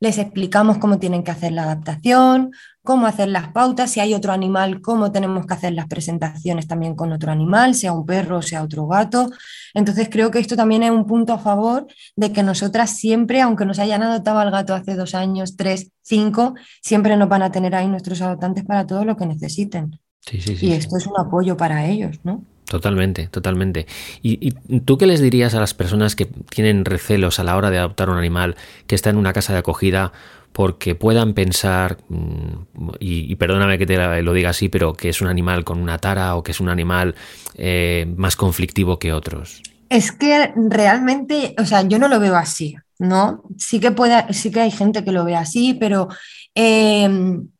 [0.00, 2.52] les explicamos cómo tienen que hacer la adaptación,
[2.88, 6.94] cómo hacer las pautas, si hay otro animal, cómo tenemos que hacer las presentaciones también
[6.94, 9.30] con otro animal, sea un perro, sea otro gato.
[9.74, 11.86] Entonces creo que esto también es un punto a favor
[12.16, 16.54] de que nosotras siempre, aunque nos hayan adoptado al gato hace dos años, tres, cinco,
[16.80, 20.00] siempre nos van a tener ahí nuestros adoptantes para todo lo que necesiten.
[20.32, 22.42] y esto es un apoyo para ellos, ¿no?
[22.68, 23.86] Totalmente, totalmente.
[24.22, 27.78] ¿Y, tú qué les dirías a las personas que tienen recelos a la hora de
[27.78, 30.12] adoptar un animal que está en una casa de acogida
[30.58, 35.28] porque puedan pensar, mm, y, perdóname que te lo diga así, pero que es un
[35.28, 37.14] animal con una tara o que es un animal
[37.54, 39.62] eh, más conflictivo que otros?
[39.88, 43.44] Es que realmente, o sea, yo no lo veo así, ¿no?
[43.56, 46.08] Sí que, puede, sí que hay gente que lo ve así, pero
[46.56, 47.50] em,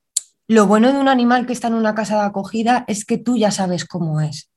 [0.48, 3.36] lo bueno de un animal que está en una casa de acogida es que tú
[3.36, 4.50] ya sabes cómo es.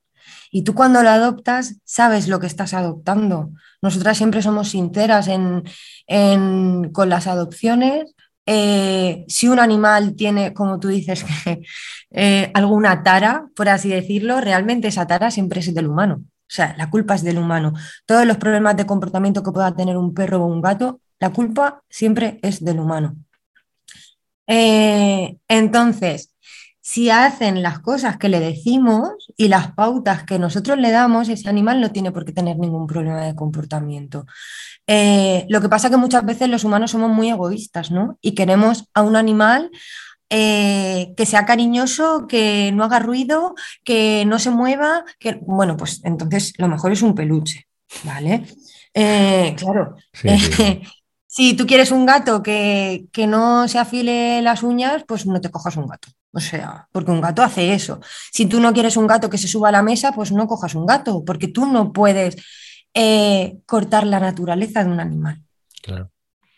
[0.50, 3.52] Y tú cuando lo adoptas, sabes lo que estás adoptando.
[3.84, 5.30] Nosotras siempre somos sinceras
[6.92, 8.16] con las adopciones.
[8.46, 11.26] Eh, si un animal tiene, como tú dices,
[12.12, 16.24] eh, alguna tara, por así decirlo, realmente esa tara siempre es del humano.
[16.24, 17.74] O sea, la culpa es del humano.
[18.06, 21.82] Todos los problemas de comportamiento que pueda tener un perro o un gato, la culpa
[21.90, 23.16] siempre es del humano.
[24.48, 26.36] Eh, entonces,
[26.82, 31.48] si hacen las cosas que le decimos y las pautas que nosotros le damos, ese
[31.48, 34.26] animal no tiene por qué tener ningún problema de comportamiento.
[34.94, 38.18] Eh, lo que pasa es que muchas veces los humanos somos muy egoístas, ¿no?
[38.20, 39.72] Y queremos a un animal
[40.30, 46.02] eh, que sea cariñoso, que no haga ruido, que no se mueva, que bueno, pues
[46.04, 47.68] entonces lo mejor es un peluche,
[48.04, 48.44] ¿vale?
[48.94, 49.96] Eh, claro.
[51.26, 55.52] si tú quieres un gato que, que, no se afile las uñas, pues no te
[55.52, 56.10] cojas un gato.
[56.34, 58.02] O sea, porque un gato hace eso.
[58.30, 60.76] Si tú no quieres un gato que se suba a la mesa, pues no cojas
[60.76, 62.36] un gato, porque tú no puedes
[62.94, 65.42] eh, cortar la naturaleza de un animal.
[65.82, 66.12] Claro.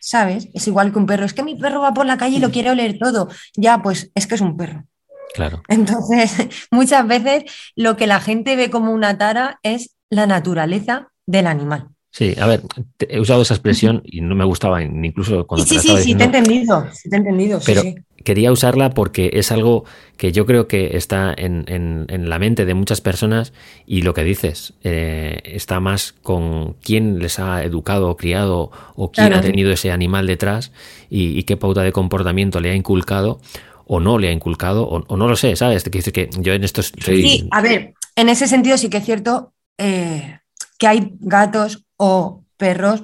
[0.03, 0.49] ¿sabes?
[0.53, 1.25] Es igual que un perro.
[1.25, 3.29] Es que mi perro va por la calle y lo quiere oler todo.
[3.55, 4.85] Ya, pues es que es un perro.
[5.33, 5.63] Claro.
[5.69, 6.35] Entonces,
[6.71, 11.87] muchas veces lo que la gente ve como una tara es la naturaleza del animal.
[12.13, 12.61] Sí, a ver,
[12.99, 15.65] he usado esa expresión y no me gustaba incluso cuando...
[15.65, 17.59] Sí, sí, sí, te he entendido, sí, te he entendido.
[17.65, 17.81] Pero
[18.23, 19.83] quería usarla porque es algo
[20.15, 23.51] que yo creo que está en, la mente de muchas personas
[23.87, 29.11] y lo que dices eh, está más con quién les ha educado o criado o
[29.11, 30.71] quién ha tenido ese animal detrás
[31.09, 33.41] y, qué pauta de comportamiento le ha inculcado
[33.87, 35.83] o no le ha inculcado o, no lo sé, ¿sabes?
[35.83, 39.51] Que, que yo en esto Sí, a ver, en ese sentido sí que es cierto
[39.79, 40.41] eh,
[40.77, 43.01] que hay gatos o perros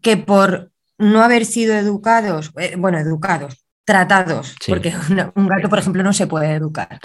[0.00, 4.94] que por no haber sido educados, eh, bueno, educados, tratados, porque
[5.34, 6.98] un gato, por ejemplo, no se puede educar.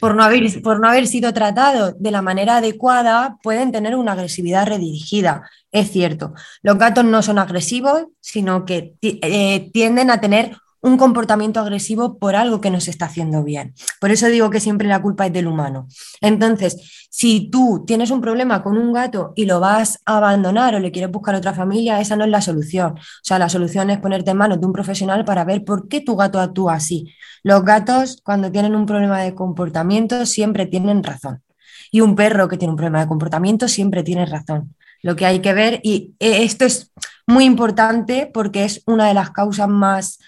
[0.00, 4.12] por, no haber, por no haber sido tratado de la manera adecuada, pueden tener una
[4.12, 5.48] agresividad redirigida.
[5.70, 10.56] Es cierto, los gatos no son agresivos, sino que eh, tienden a tener
[10.86, 13.74] un comportamiento agresivo por algo que no se está haciendo bien.
[14.00, 15.88] Por eso digo que siempre la culpa es del humano.
[16.20, 20.78] Entonces, si tú tienes un problema con un gato y lo vas a abandonar o
[20.78, 22.92] le quieres buscar otra familia, esa no es la solución.
[22.92, 26.00] O sea, la solución es ponerte en manos de un profesional para ver por qué
[26.00, 27.12] tu gato actúa así.
[27.42, 31.42] Los gatos, cuando tienen un problema de comportamiento, siempre tienen razón.
[31.90, 34.74] Y un perro que tiene un problema de comportamiento siempre tiene razón.
[35.02, 36.92] Lo que hay que ver, y eh, esto es
[37.26, 40.20] muy importante porque es una de las causas más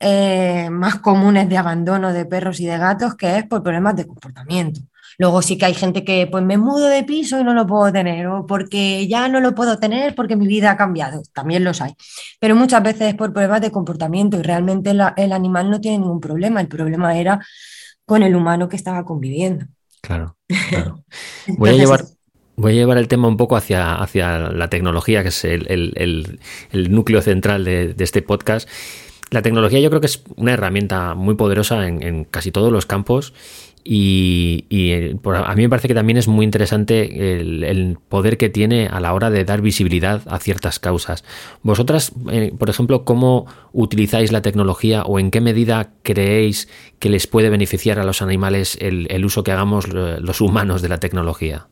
[0.00, 4.06] eh, más comunes de abandono de perros y de gatos, que es por problemas de
[4.06, 4.80] comportamiento.
[5.18, 7.92] Luego sí que hay gente que pues me mudo de piso y no lo puedo
[7.92, 11.80] tener, o porque ya no lo puedo tener porque mi vida ha cambiado, también los
[11.80, 11.94] hay.
[12.38, 16.20] Pero muchas veces es por problemas de comportamiento y realmente el animal no tiene ningún
[16.20, 17.44] problema, el problema era
[18.04, 19.66] con el humano que estaba conviviendo.
[20.00, 20.36] Claro,
[21.58, 22.04] Voy a llevar,
[22.54, 26.40] Voy a llevar el tema un poco hacia, hacia la tecnología, que es el,
[26.72, 28.68] núcleo central de, de, este podcast.
[29.30, 33.34] La tecnología yo creo que es una herramienta muy poderosa en, casi todos los campos
[33.84, 38.86] y, eh, a mí me parece que también es muy interesante el, poder que tiene
[38.86, 41.24] a la hora de dar visibilidad a ciertas causas.
[41.62, 46.68] Vosotras, eh, por ejemplo, ¿cómo utilizáis la tecnología o en qué medida creéis
[46.98, 50.88] que les puede beneficiar a los animales el, uso que hagamos eh, los humanos de
[50.88, 51.68] la tecnología?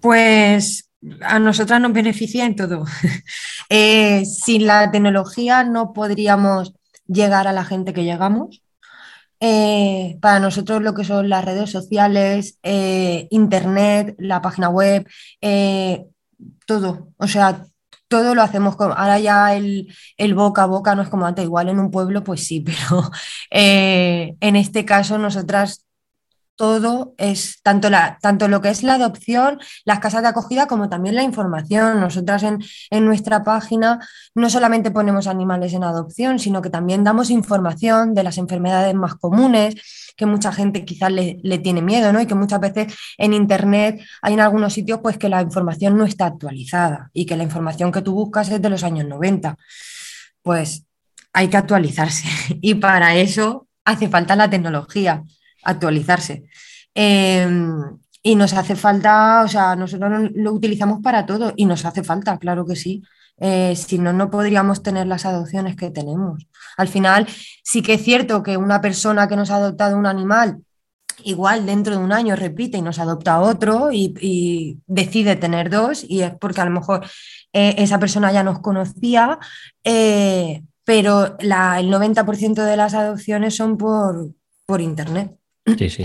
[0.00, 0.88] Pues
[1.20, 2.84] a nosotras nos beneficia en todo.
[4.24, 6.74] sin la tecnología no podríamos
[7.06, 8.62] llegar a la gente que llegamos.
[9.40, 15.06] Eh, para nosotros lo que son las redes sociales, eh, internet, la página web,
[15.40, 16.06] eh,
[16.66, 17.12] todo.
[17.18, 17.66] O sea,
[18.08, 21.44] todo lo hacemos con, ahora ya el, el, boca a boca no es como antes,
[21.44, 23.10] igual en un pueblo pues sí, pero
[23.50, 25.85] en este caso nosotras
[26.56, 30.88] todo es tanto, la, tanto lo que es la adopción, las casas de acogida, como
[30.88, 32.00] también la información.
[32.00, 34.00] Nosotras en, nuestra página
[34.34, 39.14] no solamente ponemos animales en adopción, sino que también damos información de las enfermedades más
[39.14, 39.74] comunes,
[40.16, 42.20] que mucha gente quizás le, tiene miedo, ¿no?
[42.20, 46.04] Y que muchas veces en Internet hay en algunos sitios pues que la información no
[46.04, 49.56] está actualizada y que la información que tú buscas es de los años 90.
[50.40, 50.86] Pues
[51.34, 52.28] hay que actualizarse
[52.62, 55.22] y para eso hace falta la tecnología
[55.66, 56.44] actualizarse.
[56.94, 62.02] Em, y nos hace falta, o sea, nosotros lo utilizamos para todo y nos hace
[62.02, 63.02] falta, claro que sí.
[63.38, 66.46] Eh, si no, no podríamos tener las adopciones que tenemos.
[66.76, 67.26] Al final,
[67.62, 70.62] sí que es cierto que una persona que nos ha adoptado un animal,
[71.24, 76.22] igual dentro de un año repite y nos adopta otro y, decide tener dos, y
[76.22, 77.04] es porque a lo mejor
[77.52, 79.38] eh, esa persona ya nos conocía,
[79.84, 81.50] eh, pero el
[81.90, 84.30] 90% de las adopciones son por,
[84.66, 85.36] por internet,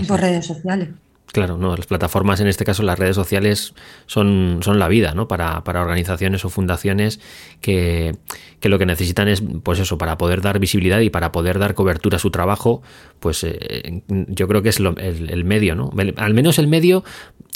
[0.06, 0.88] por redes sociales.
[1.32, 3.72] Claro, no, las plataformas, en este caso las redes sociales,
[4.04, 5.28] son, son la vida, ¿no?
[5.28, 7.20] Para, para organizaciones o fundaciones
[7.62, 8.14] que,
[8.60, 11.72] que, lo que necesitan es, pues eso, para poder dar visibilidad y para poder dar
[11.72, 12.82] cobertura a su trabajo,
[13.18, 15.90] pues eh, yo creo que es el, el, medio, ¿no?
[16.16, 17.02] Al menos el medio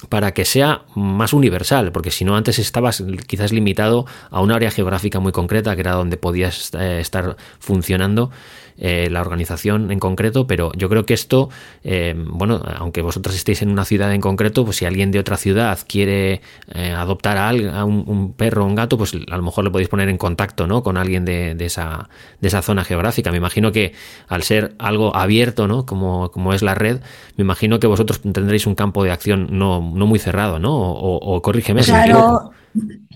[0.08, 4.70] para que sea más universal, porque si no antes estabas quizás limitado a un área
[4.70, 8.30] geográfica muy concreta, que era donde podías eh, estar funcionando.
[8.78, 11.48] Eh, la organización en concreto, pero yo creo que esto,
[11.82, 15.38] eh, bueno, aunque vosotros estéis en una ciudad en concreto, pues si alguien de otra
[15.38, 16.42] ciudad quiere
[16.74, 19.88] eh, adoptar a, a un, perro o un gato, pues a lo mejor lo podéis
[19.88, 20.82] poner en contacto ¿no?
[20.82, 23.30] con alguien de, esa, de esa zona geográfica.
[23.30, 23.94] Me imagino que
[24.28, 25.86] al ser algo abierto, ¿no?
[25.86, 27.00] como, como es la red,
[27.36, 30.74] me imagino que vosotros tendréis un campo de acción no, muy cerrado, ¿no?
[30.76, 32.50] O, corrígeme claro.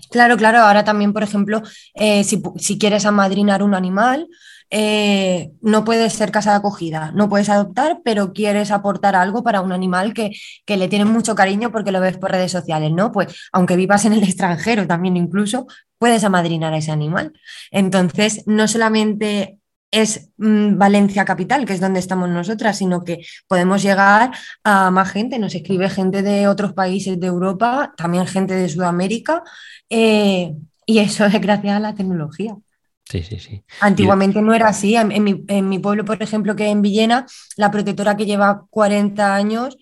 [0.09, 0.59] Claro, claro.
[0.59, 1.61] Ahora también, por ejemplo,
[1.95, 4.27] si, si, quieres amadrinar un animal,
[4.73, 9.59] eh, no puedes ser casa de acogida, no puedes adoptar, pero quieres aportar algo para
[9.59, 10.31] un animal que,
[10.65, 13.11] le tienes mucho cariño porque lo ves por redes sociales, ¿no?
[13.11, 15.67] Pues aunque vivas en el extranjero también incluso,
[15.97, 17.33] puedes amadrinar a ese animal.
[17.69, 19.59] Entonces, no solamente
[19.91, 24.31] es mm, Valencia capital, que es donde estamos nosotras, sino que podemos llegar
[24.63, 29.43] a más gente, nos escribe gente de otros países de Europa, también gente de Sudamérica,
[29.89, 30.53] eh,
[30.85, 32.55] y eso es gracias a la tecnología.
[33.11, 33.61] Sí, sí, sí.
[33.81, 34.95] Antiguamente no era así.
[34.95, 35.23] En,
[35.69, 37.25] mi, pueblo, por ejemplo, que en Villena,
[37.57, 39.77] la protectora que lleva 40 años,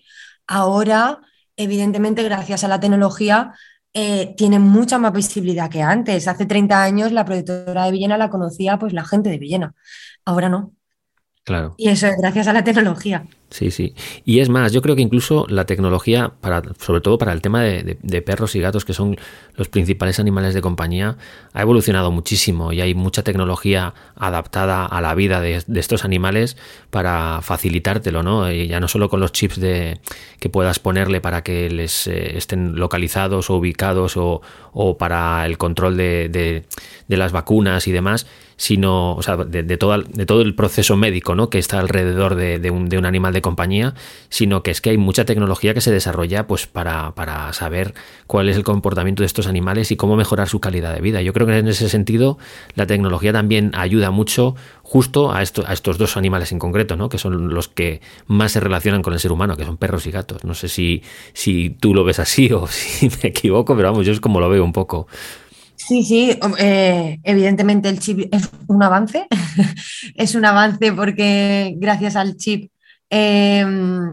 [0.48, 1.20] ahora,
[1.56, 3.52] evidentemente, gracias a la tecnología,
[3.94, 6.26] eh, tiene mucha más visibilidad que antes.
[6.26, 9.74] Hace 30 años la protectora de Villena la conocía pues la gente de Villena.
[10.24, 10.72] Ahora no.
[11.50, 11.74] Claro.
[11.78, 13.24] Y eso es gracias a la tecnología.
[13.50, 13.92] Sí, sí.
[14.24, 17.64] Y es más, yo creo que incluso la tecnología, para, sobre todo para el tema
[17.64, 19.16] de, perros y gatos, que son
[19.56, 21.16] los principales animales de compañía,
[21.52, 26.56] ha evolucionado muchísimo y hay mucha tecnología adaptada a la vida de, estos animales
[26.90, 28.52] para facilitártelo, ¿no?
[28.52, 29.98] Y ya no solo con los chips de,
[30.38, 34.40] que puedas ponerle para que les eh, estén localizados o ubicados o,
[34.72, 36.64] o para el control de
[37.08, 38.28] las vacunas y demás,
[38.60, 41.48] sino, o sea, de, todo, de todo el proceso médico ¿no?
[41.48, 43.94] que está alrededor de, un, animal de compañía,
[44.28, 47.94] sino que es que hay mucha tecnología que se desarrolla pues, para, para, saber
[48.26, 51.22] cuál es el comportamiento de estos animales y cómo mejorar su calidad de vida.
[51.22, 52.36] Yo creo que en ese sentido
[52.74, 57.08] la tecnología también ayuda mucho justo a, a estos dos animales en concreto, ¿no?
[57.08, 60.10] que son los que más se relacionan con el ser humano, que son perros y
[60.10, 60.44] gatos.
[60.44, 64.12] No sé si, si tú lo ves así o si me equivoco, pero vamos, yo
[64.12, 65.06] es como lo veo un poco.
[65.90, 69.26] Sí, sí, eh, evidentemente el chip es un avance,
[70.14, 72.70] es un avance porque gracias al chip
[73.08, 74.12] em,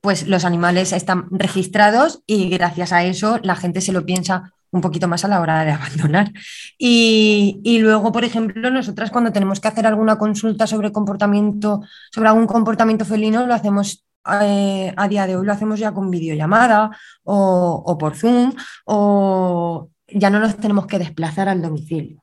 [0.00, 4.80] pues los animales están registrados y gracias a eso la gente se lo piensa un
[4.80, 6.32] poquito más a la hora de abandonar.
[6.78, 12.46] Y, luego, por ejemplo, nosotras cuando tenemos que hacer alguna consulta sobre comportamiento, sobre algún
[12.46, 14.06] comportamiento felino, lo hacemos
[14.40, 16.90] eh, a día de hoy, lo hacemos ya con videollamada
[17.22, 18.54] o, o por Zoom
[18.86, 22.22] o ya no nos tenemos que desplazar al domicilio.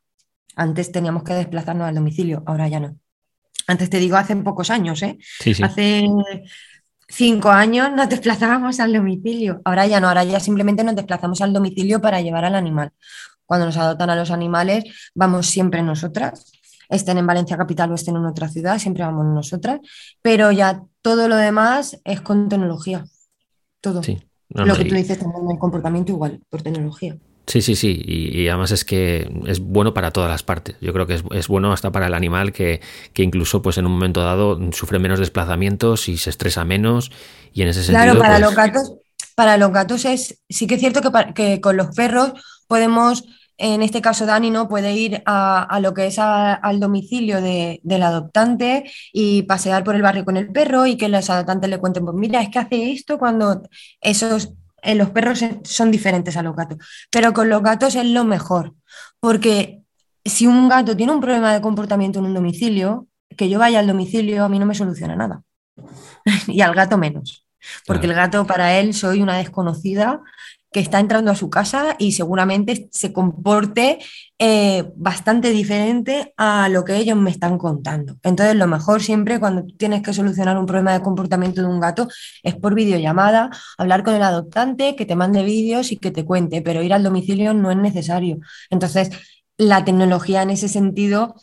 [0.55, 2.95] Antes teníamos que desplazarnos al domicilio, ahora ya no.
[3.67, 5.17] Antes te digo, hace pocos años, ¿eh?
[5.61, 6.07] Hace
[7.07, 9.61] cinco años nos desplazábamos al domicilio.
[9.65, 12.91] Ahora ya no, ahora ya simplemente nos desplazamos al domicilio para llevar al animal.
[13.45, 16.51] Cuando nos adoptan a los animales, vamos siempre nosotras,
[16.89, 19.79] estén en Valencia Capital o estén en otra ciudad, siempre vamos nosotras,
[20.21, 23.05] pero ya todo lo demás es con tecnología.
[23.81, 24.01] Todo.
[24.49, 27.17] lo que tú dices también el comportamiento igual, por tecnología.
[27.45, 30.77] Sí, sí, sí, y, además es que es bueno para todas las partes.
[30.79, 32.79] Yo creo que es, bueno hasta para el animal que,
[33.15, 37.11] incluso pues en un momento dado sufre menos desplazamientos y se estresa menos
[37.53, 38.15] y en ese sentido...
[38.15, 38.93] Claro, para, pues los, gatos,
[39.35, 42.31] para los gatos es, sí que es cierto que, que con los perros
[42.67, 43.25] podemos,
[43.57, 44.69] en este caso Dani, ¿no?
[44.69, 50.23] Puede ir a, lo que es al domicilio del adoptante y pasear por el barrio
[50.23, 53.19] con el perro y que los adoptantes le cuenten, pues mira, es que hace esto
[53.19, 53.63] cuando
[53.99, 54.53] esos
[54.83, 56.77] eh, los perros son diferentes a los gatos,
[57.09, 58.73] pero con los gatos es lo mejor,
[59.19, 59.81] porque
[60.25, 63.87] si un gato tiene un problema de comportamiento en un domicilio, que yo vaya al
[63.87, 65.41] domicilio a mí no me soluciona nada.
[66.47, 67.45] y al gato menos,
[67.87, 70.21] porque el gato para él soy una desconocida
[70.73, 73.99] que está entrando a su casa y seguramente se comporte
[74.39, 78.17] eh, bastante diferente a lo que ellos me están contando.
[78.23, 82.07] Entonces, lo mejor siempre cuando tienes que solucionar un problema de comportamiento de un gato
[82.41, 86.61] es por videollamada, hablar con el adoptante, que te mande vídeos y que te cuente,
[86.61, 88.39] pero ir al domicilio no es necesario.
[88.71, 89.11] Entonces,
[89.57, 91.35] la tecnología en ese sentido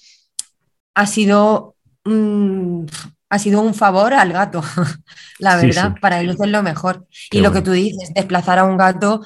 [0.94, 2.85] ha sido, mm,
[3.31, 4.62] ha sido un favor al gato,
[5.39, 7.07] la verdad, para ellos es lo mejor.
[7.31, 9.23] y lo que tú dices, desplazar a un gato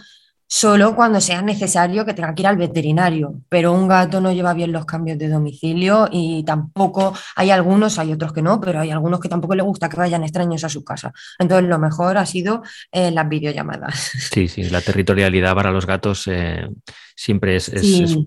[0.47, 4.55] solo cuando sea necesario que tenga que ir al veterinario, pero un gato no lleva
[4.55, 8.91] bien los cambios de domicilio y tampoco hay algunos, hay otros que no, pero hay
[8.91, 11.13] algunos que tampoco le gusta que vayan extraños a su casa.
[11.39, 12.63] Entonces lo mejor ha sido
[12.93, 14.13] eh, las videollamadas.
[14.35, 16.67] Sí, sí, la territorialidad para los gatos eh,
[17.15, 17.71] siempre es,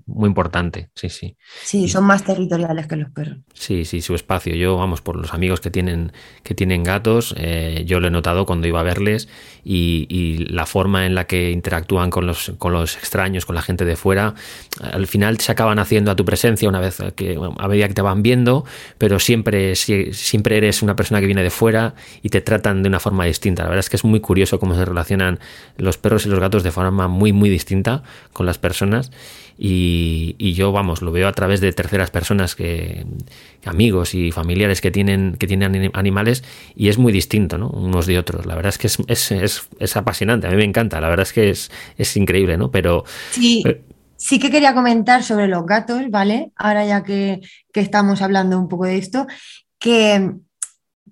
[0.05, 0.89] muy importante.
[0.95, 1.35] Sí, sí.
[1.63, 3.39] Sí, son más territoriales que los perros.
[3.53, 4.55] Sí, sí, su espacio.
[4.55, 6.13] Yo, vamos, por los amigos que tienen,
[6.43, 9.27] que tienen gatos, eh, yo lo he notado cuando iba a verles
[9.63, 13.85] y, la forma en la que interactúan con los, con los extraños, con la gente
[13.85, 14.33] de fuera,
[14.81, 18.01] al final se acaban haciendo a tu presencia una vez que, a medida que te
[18.01, 18.65] van viendo,
[18.97, 22.99] pero siempre, siempre eres una persona que viene de fuera y te tratan de una
[22.99, 23.63] forma distinta.
[23.63, 25.39] La verdad es que es muy curioso cómo se relacionan
[25.77, 28.03] los perros y los gatos de forma muy, muy distinta
[28.33, 29.11] con las personas
[29.57, 33.05] y, yo, vamos, lo veo a través de terceras personas, que,
[33.65, 36.43] amigos y familiares que tienen, que tienen animales
[36.75, 37.69] y es muy distinto, ¿no?
[37.69, 38.45] Unos de otros.
[38.45, 41.33] La verdad es que es, es, es, apasionante, a mí me encanta, la verdad es
[41.33, 42.71] que es, es increíble, ¿no?
[42.71, 43.03] Pero...
[43.31, 43.63] Sí.
[44.19, 46.51] Sí que quería comentar sobre los gatos, ¿vale?
[46.55, 47.39] Ahora ya que,
[47.71, 49.27] que estamos hablando un poco de esto,
[49.77, 50.33] que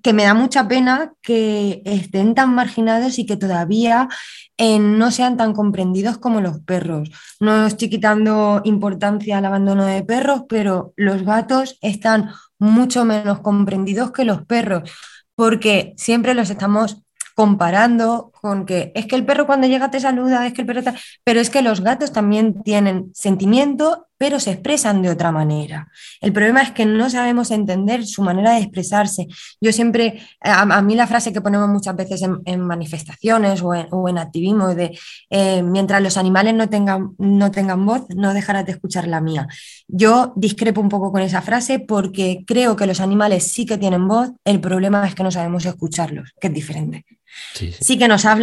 [0.05, 4.07] que me da mucha pena que estén tan marginados y que todavía
[4.55, 7.09] eh, no sean tan comprendidos como los perros.
[7.39, 12.29] No estoy quitando importancia al abandono de perros, pero los gatos están
[12.59, 14.91] mucho menos comprendidos que los perros,
[15.33, 17.01] porque siempre los estamos
[17.33, 20.83] comparando con que es que el perro cuando llega te saluda, es que el perro
[21.23, 25.89] Pero es que los gatos también tienen sentimiento, pero se expresan de otra manera.
[26.21, 29.25] El problema es que no sabemos entender su manera de expresarse.
[29.59, 34.75] Yo siempre, a, mí la frase que ponemos muchas veces en, manifestaciones o en, activismo
[34.75, 34.95] de
[35.31, 39.47] eh, mientras los animales no tengan, no tengan voz, no dejarás de escuchar la mía.
[39.87, 44.07] Yo discrepo un poco con esa frase porque creo que los animales sí que tienen
[44.07, 47.05] voz, el problema es que no sabemos escucharlos, que es diferente.
[47.53, 48.34] Sí, que nos hablan,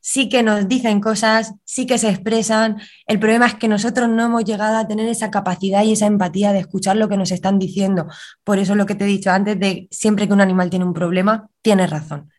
[0.00, 2.76] sí que nos dicen cosas, sí que se expresan.
[3.08, 6.52] El problema es que nosotros no hemos llegado a tener esa capacidad y esa empatía
[6.52, 8.06] de escuchar lo que nos están diciendo.
[8.44, 10.94] Por eso lo que te he dicho antes de siempre que un animal tiene un
[10.94, 12.30] problema, tiene razón.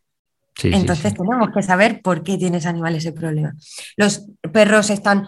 [0.64, 3.53] Entonces tenemos que saber por qué tiene ese animal ese problema.
[3.95, 5.28] Los perros están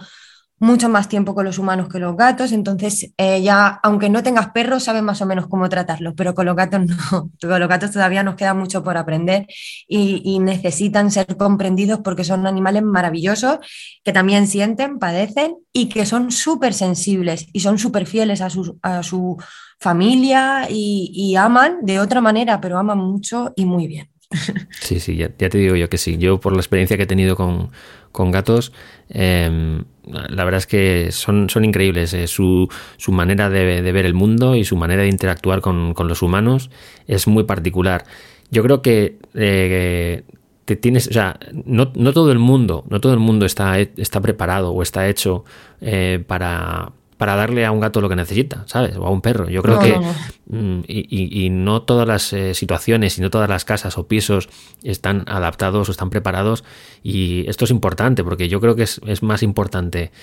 [0.60, 4.50] mucho más tiempo con los humanos que los gatos, entonces eh, ya, aunque no tengas
[4.52, 7.92] perros, sabes más o menos cómo tratarlos, pero con los gatos no, con los gatos
[7.92, 9.48] todavía nos queda mucho por aprender
[9.88, 13.60] y, necesitan ser comprendidos porque son animales maravillosos
[14.04, 18.80] que también sienten, padecen y que son súper sensibles y son súper fieles a su,
[18.82, 19.38] a su
[19.80, 24.10] familia y, aman de otra manera, pero aman mucho y muy bien.
[24.82, 26.18] Sí, sí, ya, te digo yo que sí.
[26.18, 27.72] Yo por la experiencia que he tenido con,
[28.12, 28.72] con gatos,
[29.10, 32.14] eh, la verdad es que son, son increíbles.
[32.14, 36.22] Eh, su, su, manera de, ver el mundo y su manera de interactuar con, los
[36.22, 36.70] humanos
[37.08, 38.06] es muy particular.
[38.52, 40.24] Yo creo que eh,
[40.66, 44.22] te tienes, o sea, no, no, todo el mundo, no todo el mundo está, está
[44.22, 45.46] preparado o está hecho
[45.82, 48.96] eh, para, para darle a un gato lo que necesita, ¿sabes?
[48.96, 49.50] O a un perro.
[49.50, 50.00] Yo creo que...
[50.48, 54.48] Mm, y, no todas las eh, situaciones y no todas las casas o pisos
[54.84, 56.64] están adaptados o están preparados.
[57.04, 60.14] Y esto es importante porque yo creo que es, más importante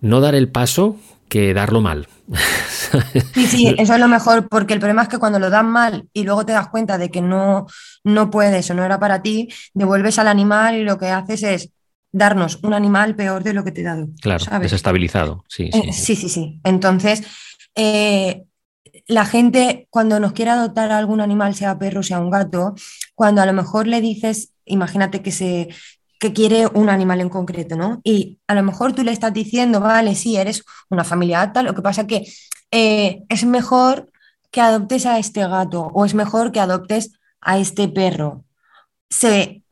[0.00, 0.96] no dar el paso
[1.28, 2.08] que darlo mal.
[3.34, 6.08] Sí, sí, eso es lo mejor, porque el problema es que cuando lo das mal
[6.14, 7.66] y luego te das cuenta de que no,
[8.02, 11.70] no puedes o no era para ti, devuelves al animal y lo que haces es
[12.12, 14.08] darnos un animal peor de lo que te he dado.
[14.20, 15.70] Claro, desestabilizado, sí.
[15.72, 16.60] Sí, eh, sí, sí, sí.
[16.64, 17.22] Entonces,
[17.74, 18.44] eh,
[19.06, 22.74] la gente cuando nos quiere adoptar a algún animal, sea perro, sea un gato,
[23.14, 25.68] cuando a lo mejor le dices, imagínate que se
[26.18, 28.00] que quiere un animal en concreto, ¿no?
[28.02, 31.74] Y a lo mejor tú le estás diciendo, vale, sí, eres una familia alta, lo
[31.74, 32.26] que pasa que
[32.70, 34.10] eh, es mejor
[34.50, 38.44] que adoptes a este gato o es mejor que adoptes a este perro.
[39.10, 39.62] Se,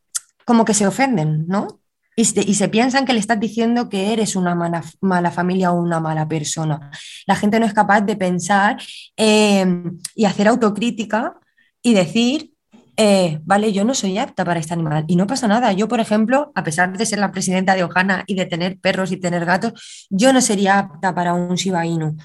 [0.45, 1.81] como que se ofenden, ¿no?
[2.19, 6.27] Y se, piensan que le estás diciendo que eres una mala, familia o una mala
[6.27, 6.91] persona.
[7.27, 8.79] La gente no es capaz de pensar
[9.17, 11.35] em, y hacer autocrítica
[11.83, 12.53] y decir,
[12.97, 15.73] eh, vale, yo no soy apta para este animal y no pasa nada.
[15.73, 19.13] Yo, por ejemplo, a pesar de ser la presidenta de Ojana y de tener perros
[19.13, 21.83] y tener gatos, yo no sería apta para un Shiba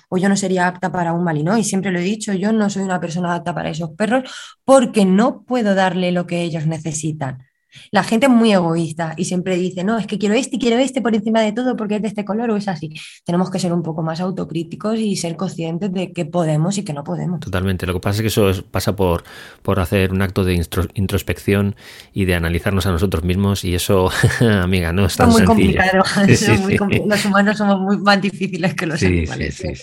[0.07, 1.65] o yo no sería apta para un Malinois.
[1.65, 4.23] Y siempre lo he dicho, yo no soy una persona apta para esos perros
[4.63, 7.50] porque no puedo darle lo que ellos necesitan.
[7.91, 10.77] La gente es muy egoísta y siempre dice, no, es que quiero este y quiero
[10.77, 12.93] este por encima de todo porque es de este color o es así.
[13.25, 16.93] Tenemos que ser un poco más autocríticos y ser conscientes de que podemos y que
[16.93, 17.39] no podemos.
[17.39, 17.85] Totalmente.
[17.85, 19.23] Lo que pasa es que eso pasa por,
[19.61, 21.75] por hacer un acto de introspección
[22.13, 26.03] y de analizarnos a nosotros mismos y eso, amiga, no es tan muy Complicado.
[27.05, 29.55] Los humanos somos muy más difíciles que los animales.
[29.55, 29.73] sí,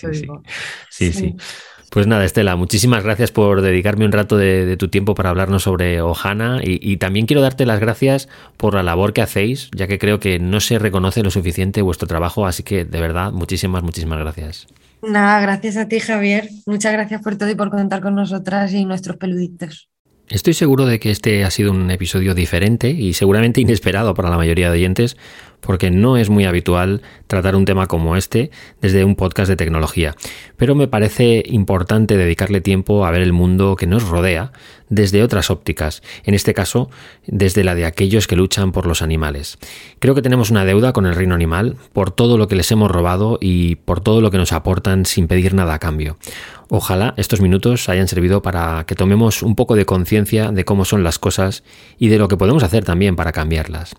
[0.89, 1.35] sí, sí.
[1.91, 6.01] Pues nada, Estela, muchísimas gracias por dedicarme un rato de, tu tiempo para hablarnos sobre
[6.01, 10.19] Ohana y, también quiero darte las gracias por la labor que hacéis, ya que creo
[10.19, 14.67] que no se reconoce lo suficiente vuestro trabajo, así que de verdad, muchísimas, muchísimas gracias.
[15.01, 16.49] Nada, gracias a ti, Javier.
[16.67, 19.89] Muchas gracias por todo y por contar con nosotras y nuestros peluditos.
[20.29, 24.37] Estoy seguro de que este ha sido un episodio diferente y seguramente inesperado para la
[24.37, 25.17] mayoría de oyentes,
[25.61, 30.15] porque no es muy habitual tratar un tema como este desde un podcast de tecnología.
[30.57, 34.51] Pero me parece importante dedicarle tiempo a ver el mundo que nos rodea
[34.89, 36.89] desde otras ópticas, en este caso
[37.27, 39.57] desde la de aquellos que luchan por los animales.
[39.99, 42.89] Creo que tenemos una deuda con el reino animal por todo lo que les hemos
[42.91, 46.17] robado y por todo lo que nos aportan sin pedir nada a cambio.
[46.69, 51.03] Ojalá estos minutos hayan servido para que tomemos un poco de conciencia de cómo son
[51.03, 51.63] las cosas
[51.97, 53.95] y de lo que podemos hacer también para cambiarlas.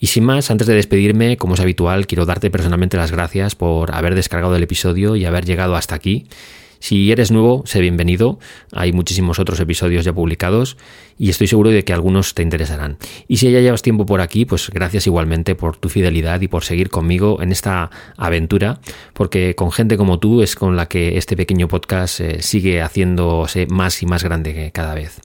[0.00, 3.94] Y sin más, antes de despedirme, como es habitual, quiero darte personalmente las gracias por
[3.94, 6.26] haber descargado el episodio y haber llegado hasta aquí.
[6.78, 8.38] Si eres nuevo, sé bienvenido.
[8.72, 10.78] Hay muchísimos otros episodios ya publicados
[11.18, 12.96] y estoy seguro de que algunos te interesarán.
[13.28, 16.64] Y si ya llevas tiempo por aquí, pues gracias igualmente por tu fidelidad y por
[16.64, 18.80] seguir conmigo en esta aventura,
[19.12, 23.66] porque con gente como tú es con la que este pequeño podcast eh, sigue haciéndose
[23.66, 25.20] más y más grande cada vez.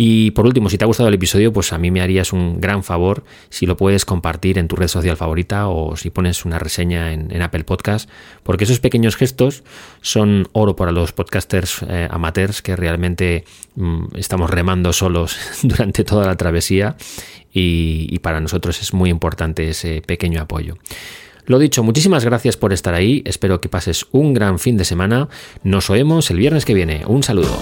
[0.00, 2.60] Y por último, si te ha gustado el episodio, pues a mí me harías un
[2.60, 6.60] gran favor si lo puedes compartir en tu red social favorita o si pones una
[6.60, 8.08] reseña en, Apple Podcast,
[8.44, 9.64] porque esos pequeños gestos
[10.00, 13.44] son oro para los podcasters eh, amateurs que realmente
[13.74, 16.96] mm, estamos remando solos durante toda la travesía
[17.52, 20.78] y para nosotros es muy importante ese pequeño apoyo.
[21.46, 25.28] Lo dicho, muchísimas gracias por estar ahí, espero que pases un gran fin de semana,
[25.64, 27.58] nos oemos el viernes que viene, un saludo.